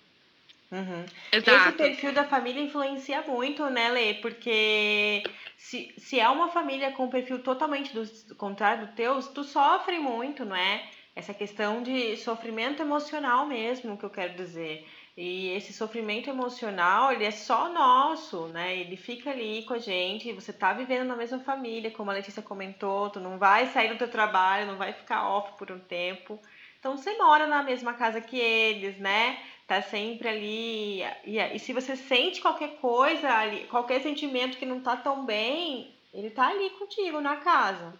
Uhum. 0.71 1.05
Esse 1.33 1.71
perfil 1.73 2.13
da 2.13 2.23
família 2.23 2.61
influencia 2.63 3.21
muito, 3.23 3.69
né, 3.69 3.89
Lê? 3.89 4.13
Porque 4.15 5.21
se, 5.57 5.93
se 5.97 6.17
é 6.17 6.29
uma 6.29 6.47
família 6.47 6.91
com 6.91 7.05
um 7.05 7.09
perfil 7.09 7.39
totalmente 7.39 7.93
do, 7.93 8.35
contrário 8.35 8.87
do 8.87 8.93
teu, 8.93 9.21
tu 9.33 9.43
sofre 9.43 9.99
muito, 9.99 10.45
não 10.45 10.55
é? 10.55 10.89
Essa 11.13 11.33
questão 11.33 11.83
de 11.83 12.15
sofrimento 12.15 12.81
emocional 12.81 13.45
mesmo, 13.45 13.97
que 13.97 14.05
eu 14.05 14.09
quero 14.09 14.33
dizer. 14.33 14.87
E 15.17 15.49
esse 15.49 15.73
sofrimento 15.73 16.29
emocional, 16.29 17.11
ele 17.11 17.25
é 17.25 17.31
só 17.31 17.67
nosso, 17.69 18.47
né? 18.47 18.77
Ele 18.77 18.95
fica 18.95 19.29
ali 19.29 19.65
com 19.65 19.73
a 19.73 19.77
gente, 19.77 20.31
você 20.31 20.53
tá 20.53 20.71
vivendo 20.71 21.05
na 21.05 21.17
mesma 21.17 21.39
família, 21.39 21.91
como 21.91 22.09
a 22.11 22.13
Letícia 22.13 22.41
comentou, 22.41 23.09
tu 23.09 23.19
não 23.19 23.37
vai 23.37 23.67
sair 23.67 23.89
do 23.89 23.97
teu 23.97 24.09
trabalho, 24.09 24.67
não 24.67 24.77
vai 24.77 24.93
ficar 24.93 25.27
off 25.27 25.57
por 25.57 25.69
um 25.69 25.79
tempo. 25.79 26.41
Então 26.79 26.97
você 26.97 27.15
mora 27.17 27.45
na 27.45 27.61
mesma 27.61 27.93
casa 27.93 28.19
que 28.19 28.39
eles, 28.39 28.97
né? 28.97 29.37
Tá 29.71 29.81
sempre 29.81 30.27
ali. 30.27 31.01
E, 31.25 31.37
e 31.37 31.59
se 31.59 31.71
você 31.71 31.95
sente 31.95 32.41
qualquer 32.41 32.75
coisa, 32.75 33.29
ali, 33.29 33.65
qualquer 33.67 34.01
sentimento 34.01 34.57
que 34.57 34.65
não 34.65 34.81
tá 34.81 34.97
tão 34.97 35.25
bem, 35.25 35.95
ele 36.13 36.29
tá 36.29 36.49
ali 36.49 36.69
contigo 36.71 37.21
na 37.21 37.37
casa. 37.37 37.97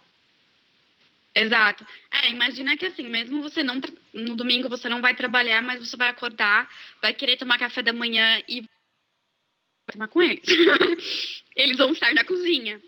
Exato. 1.34 1.86
É, 2.10 2.28
imagina 2.28 2.76
que 2.76 2.84
assim, 2.84 3.08
mesmo 3.08 3.40
você 3.40 3.62
não 3.62 3.80
no 4.12 4.36
domingo 4.36 4.68
você 4.68 4.86
não 4.86 5.00
vai 5.00 5.16
trabalhar, 5.16 5.62
mas 5.62 5.80
você 5.80 5.96
vai 5.96 6.10
acordar, 6.10 6.68
vai 7.00 7.14
querer 7.14 7.38
tomar 7.38 7.58
café 7.58 7.80
da 7.80 7.92
manhã 7.94 8.42
e 8.46 8.60
vai 8.60 9.92
tomar 9.92 10.08
com 10.08 10.20
eles. 10.20 10.44
eles 11.56 11.78
vão 11.78 11.92
estar 11.92 12.12
na 12.12 12.22
cozinha. 12.22 12.78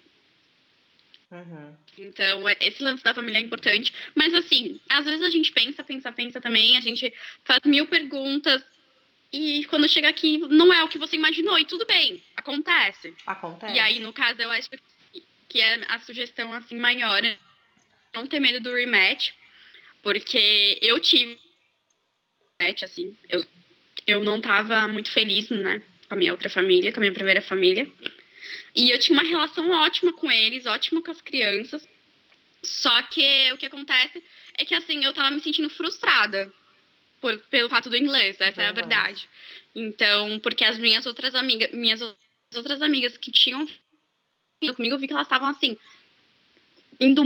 Uhum. 1.32 1.74
Então, 1.98 2.48
é, 2.48 2.56
esse 2.60 2.82
lance 2.82 3.02
da 3.02 3.14
família 3.14 3.38
é 3.38 3.42
importante. 3.42 3.92
Mas, 4.14 4.34
assim, 4.34 4.78
às 4.88 5.04
vezes 5.04 5.22
a 5.22 5.30
gente 5.30 5.52
pensa, 5.52 5.82
pensa, 5.82 6.12
pensa 6.12 6.40
também, 6.40 6.76
a 6.76 6.80
gente 6.80 7.12
faz 7.44 7.60
mil 7.64 7.86
perguntas, 7.86 8.62
e 9.32 9.64
quando 9.66 9.88
chega 9.88 10.08
aqui 10.08 10.38
não 10.38 10.72
é 10.72 10.82
o 10.84 10.88
que 10.88 10.98
você 10.98 11.16
imaginou 11.16 11.58
e 11.58 11.64
tudo 11.64 11.84
bem, 11.86 12.22
acontece. 12.36 13.14
Acontece. 13.26 13.74
E 13.74 13.80
aí 13.80 13.98
no 14.00 14.12
caso 14.12 14.40
eu 14.40 14.50
acho 14.50 14.68
que 15.48 15.60
é 15.60 15.84
a 15.88 15.98
sugestão 16.00 16.52
assim 16.52 16.76
maior 16.76 17.24
é 17.24 17.38
não 18.14 18.26
ter 18.26 18.40
medo 18.40 18.60
do 18.60 18.74
rematch, 18.74 19.32
porque 20.02 20.78
eu 20.80 21.00
tive 21.00 21.38
rematch 22.60 22.84
assim, 22.84 23.16
eu 23.28 23.44
eu 24.06 24.22
não 24.22 24.40
tava 24.40 24.86
muito 24.86 25.10
feliz, 25.10 25.48
né, 25.48 25.82
com 26.08 26.14
a 26.14 26.16
minha 26.16 26.32
outra 26.32 26.50
família, 26.50 26.92
com 26.92 27.00
a 27.00 27.02
minha 27.02 27.12
primeira 27.12 27.40
família. 27.40 27.90
E 28.74 28.90
eu 28.90 28.98
tinha 28.98 29.18
uma 29.18 29.26
relação 29.26 29.70
ótima 29.70 30.12
com 30.12 30.30
eles, 30.30 30.66
ótima 30.66 31.02
com 31.02 31.10
as 31.10 31.22
crianças. 31.22 31.88
Só 32.62 33.02
que 33.02 33.52
o 33.52 33.56
que 33.56 33.66
acontece 33.66 34.22
é 34.58 34.64
que 34.64 34.74
assim, 34.74 35.04
eu 35.04 35.12
tava 35.12 35.30
me 35.30 35.40
sentindo 35.40 35.70
frustrada 35.70 36.52
por, 37.24 37.38
pelo 37.48 37.70
fato 37.70 37.88
do 37.88 37.96
inglês, 37.96 38.38
essa 38.38 38.60
é 38.60 38.68
a 38.68 38.72
verdade. 38.72 39.26
Então, 39.74 40.38
porque 40.40 40.62
as 40.62 40.76
minhas 40.76 41.06
outras 41.06 41.34
amigas, 41.34 41.72
minhas 41.72 42.02
outras 42.54 42.82
amigas 42.82 43.16
que 43.16 43.32
tinham 43.32 43.66
ido 44.60 44.74
comigo, 44.74 44.94
eu 44.94 44.98
vi 44.98 45.06
que 45.06 45.14
elas 45.14 45.24
estavam 45.24 45.48
assim, 45.48 45.74
indo 47.00 47.24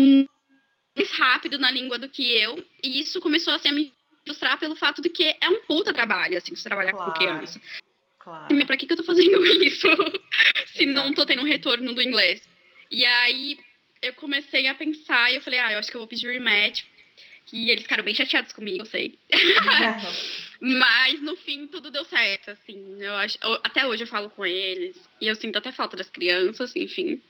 mais 0.96 1.11
rápido 1.11 1.58
na 1.58 1.68
língua 1.72 1.98
do 1.98 2.08
que 2.08 2.22
eu, 2.22 2.64
e 2.80 3.00
isso 3.00 3.20
começou 3.20 3.52
a 3.52 3.58
se 3.58 3.72
me 3.72 3.92
frustrar 4.24 4.56
pelo 4.61 4.76
fato 4.76 5.02
de 5.02 5.08
que 5.08 5.37
é 5.40 5.48
um 5.48 5.62
puta 5.62 5.92
trabalho, 5.92 6.38
assim, 6.38 6.54
você 6.54 6.68
trabalhar 6.68 6.92
claro. 6.92 7.11
com 7.11 7.18
criança. 7.18 7.61
Claro. 8.20 8.66
Pra 8.66 8.76
que, 8.76 8.87
que 8.87 8.92
eu 8.92 8.98
tô 8.98 9.02
fazendo 9.02 9.44
isso? 9.64 9.88
se 10.66 10.87
não 10.87 11.12
tô 11.12 11.26
tendo 11.26 11.42
um 11.42 11.44
retorno 11.44 11.92
do 11.92 12.00
inglês. 12.00 12.48
E 12.88 13.04
aí 13.04 13.58
eu 14.00 14.14
comecei 14.14 14.68
a 14.68 14.76
pensar 14.76 15.32
e 15.32 15.34
eu 15.34 15.42
falei, 15.42 15.58
ah, 15.58 15.72
eu 15.72 15.80
acho 15.80 15.90
que 15.90 15.96
eu 15.96 16.00
vou 16.00 16.06
pedir 16.06 16.30
rematch 16.30 16.84
que 17.48 17.70
eles 17.70 17.82
ficaram 17.82 18.04
bem 18.04 18.14
chateados 18.14 18.52
comigo, 18.52 18.82
eu 18.82 18.87
sei. 18.87 19.18
Mas 20.61 21.20
no 21.22 21.34
fim 21.37 21.66
tudo 21.66 21.90
deu 21.90 22.04
certo, 22.04 22.50
assim. 22.50 23.00
Eu 23.00 23.14
acho, 23.14 23.38
eu, 23.42 23.54
até 23.64 23.87
hoje 23.87 24.02
eu 24.02 24.06
falo 24.06 24.28
com 24.28 24.44
eles 24.44 24.96
e 25.20 25.26
eu 25.26 25.34
sinto 25.34 25.56
até 25.56 25.72
falta 25.72 25.96
das 25.96 26.11
crianças, 26.11 26.76
enfim. 26.76 27.22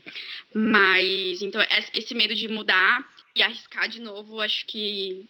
Mas 0.52 1.40
então 1.40 1.60
esse 1.94 2.14
medo 2.14 2.34
de 2.34 2.48
mudar 2.48 3.08
e 3.34 3.42
arriscar 3.42 3.88
de 3.88 4.00
novo, 4.00 4.40
acho 4.40 4.66
que 4.66 5.24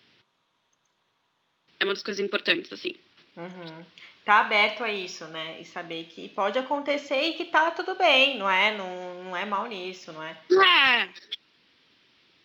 é 1.79 1.85
uma 1.85 1.93
das 1.93 2.03
coisas 2.03 2.25
importantes, 2.25 2.73
assim. 2.73 2.95
Uhum. 3.37 3.85
Tá 4.25 4.41
aberto 4.41 4.83
a 4.85 4.93
isso, 4.93 5.27
né? 5.27 5.61
E 5.61 5.65
saber 5.65 6.05
que 6.05 6.29
pode 6.31 6.59
acontecer 6.59 7.29
e 7.29 7.35
que 7.35 7.47
tá 7.47 7.71
tudo 7.73 7.95
bem, 7.95 8.39
não 8.39 8.49
é? 8.49 8.77
Não, 8.77 9.25
não 9.25 9.37
é 9.37 9.45
mal 9.45 9.67
nisso, 9.67 10.13
não 10.13 10.23
é? 10.23 10.37
É. 10.51 11.09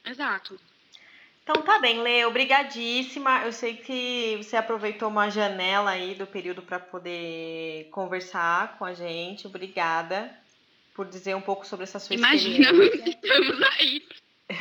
Exato. 0.10 0.60
Então 1.44 1.62
tá 1.62 1.78
bem, 1.78 2.02
Lê, 2.02 2.26
obrigadíssima. 2.26 3.44
Eu 3.44 3.52
sei 3.52 3.76
que 3.76 4.38
você 4.38 4.56
aproveitou 4.56 5.10
uma 5.10 5.30
janela 5.30 5.92
aí 5.92 6.16
do 6.16 6.26
período 6.26 6.62
para 6.62 6.80
poder 6.80 7.90
conversar 7.92 8.78
com 8.78 8.86
a 8.86 8.94
gente. 8.94 9.46
Obrigada 9.46 10.34
por 10.94 11.06
dizer 11.06 11.36
um 11.36 11.42
pouco 11.42 11.68
sobre 11.68 11.84
essa 11.84 12.00
sua 12.00 12.16
Imagina, 12.16 12.72
experiência. 12.72 13.10
estamos 13.22 13.62
aí. 13.62 14.02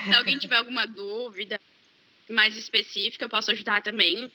Se 0.05 0.15
alguém 0.15 0.39
tiver 0.39 0.57
alguma 0.57 0.85
dúvida 0.87 1.61
mais 2.29 2.57
específica, 2.57 3.25
eu 3.25 3.29
posso 3.29 3.53
ajudar 3.53 3.81
também. 3.83 4.31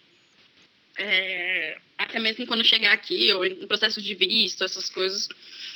É, 0.97 1.77
até 1.97 2.17
mesmo 2.17 2.47
quando 2.47 2.63
chegar 2.63 2.93
aqui, 2.93 3.31
ou 3.33 3.47
no 3.49 3.67
processo 3.67 4.01
de 4.01 4.15
visto, 4.15 4.63
essas 4.63 4.89
coisas. 4.89 5.27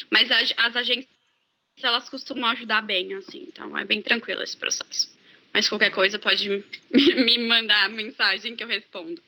Mas 0.09 0.31
as, 0.31 0.53
as 0.55 0.75
agências, 0.77 1.09
elas 1.83 2.07
costumam 2.07 2.49
ajudar 2.51 2.81
bem, 2.81 3.13
assim. 3.15 3.45
Então 3.49 3.77
é 3.77 3.83
bem 3.83 4.01
tranquilo 4.01 4.41
esse 4.41 4.55
processo. 4.55 5.19
Mas 5.53 5.67
qualquer 5.67 5.91
coisa 5.91 6.17
pode 6.17 6.63
me 6.91 7.37
mandar 7.47 7.89
mensagem 7.89 8.55
que 8.55 8.63
eu 8.63 8.67
respondo. 8.67 9.21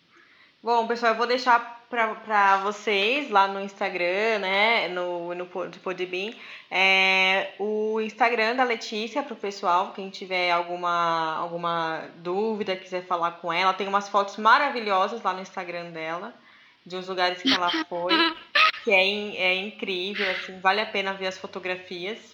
Bom, 0.62 0.88
pessoal, 0.88 1.12
eu 1.12 1.18
vou 1.18 1.28
deixar 1.28 1.84
para 1.90 2.58
vocês 2.64 3.30
lá 3.30 3.50
no 3.50 3.60
Instagram, 3.60 4.40
né, 4.40 4.88
no, 4.88 5.36
no 5.36 5.46
Podbean, 5.46 6.34
é, 6.72 7.52
o 7.60 8.00
Instagram 8.00 8.56
da 8.56 8.64
Letícia 8.64 9.22
para 9.22 9.34
o 9.34 9.38
pessoal, 9.38 9.92
quem 9.94 10.10
tiver 10.10 10.50
alguma, 10.52 11.36
alguma 11.36 12.08
dúvida, 12.16 12.78
quiser 12.78 13.06
falar 13.06 13.34
com 13.34 13.52
ela. 13.52 13.74
Tem 13.74 13.88
umas 13.88 14.08
fotos 14.08 14.38
maravilhosas 14.38 15.22
lá 15.22 15.34
no 15.34 15.42
Instagram 15.42 15.92
dela, 15.92 16.34
de 16.86 16.96
uns 16.96 17.10
lugares 17.10 17.42
que 17.42 17.54
ela 17.54 17.70
foi, 17.90 18.14
que 18.86 18.92
é, 18.92 19.02
é 19.36 19.56
incrível, 19.56 20.32
assim, 20.32 20.60
vale 20.62 20.80
a 20.80 20.86
pena 20.86 21.14
ver 21.14 21.28
as 21.28 21.38
fotografias. 21.38 22.34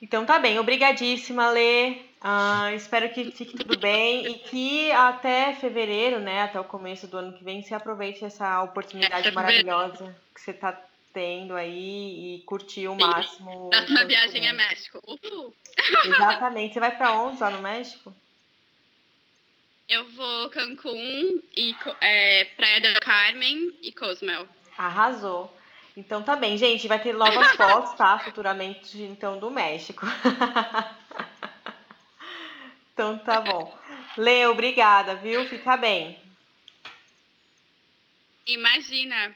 Então 0.00 0.24
tá 0.24 0.38
bem, 0.38 0.58
obrigadíssima, 0.58 1.50
Lê. 1.50 2.09
Ah, 2.22 2.70
espero 2.74 3.08
que 3.08 3.30
fique 3.30 3.56
tudo 3.56 3.78
bem 3.78 4.26
e 4.26 4.34
que 4.40 4.92
até 4.92 5.54
fevereiro, 5.54 6.18
né, 6.20 6.42
até 6.42 6.60
o 6.60 6.64
começo 6.64 7.06
do 7.06 7.16
ano 7.16 7.32
que 7.32 7.42
vem, 7.42 7.62
você 7.62 7.74
aproveite 7.74 8.22
essa 8.24 8.62
oportunidade 8.62 9.28
é, 9.28 9.30
maravilhosa 9.30 10.14
que 10.34 10.40
você 10.40 10.50
está 10.50 10.78
tendo 11.14 11.56
aí 11.56 12.36
e 12.36 12.42
curtir 12.44 12.88
o 12.88 12.94
máximo. 12.94 13.70
Próxima 13.70 14.04
viagem 14.04 14.46
é 14.46 14.52
México. 14.52 15.02
Uhul. 15.06 15.54
Exatamente. 16.04 16.74
Você 16.74 16.80
vai 16.80 16.96
para 16.96 17.12
onde 17.20 17.40
lá 17.40 17.50
no 17.50 17.62
México? 17.62 18.14
Eu 19.88 20.08
vou 20.10 20.50
Cancún 20.50 21.40
e 21.56 21.74
é, 22.00 22.44
Praia 22.56 22.80
del 22.80 23.00
Carmen 23.00 23.72
e 23.82 23.92
Cozumel. 23.92 24.46
Arrasou. 24.76 25.52
Então 25.96 26.22
tá 26.22 26.36
bem, 26.36 26.56
gente. 26.56 26.86
Vai 26.86 27.02
ter 27.02 27.14
novas 27.14 27.50
fotos, 27.56 27.94
tá? 27.94 28.18
Futuramente, 28.18 29.02
então, 29.02 29.38
do 29.38 29.50
México. 29.50 30.06
então 33.00 33.16
tá 33.16 33.40
bom. 33.40 33.74
Lê, 34.18 34.46
obrigada, 34.46 35.14
viu? 35.14 35.42
Fica 35.46 35.74
bem. 35.74 36.20
Imagina. 38.46 39.28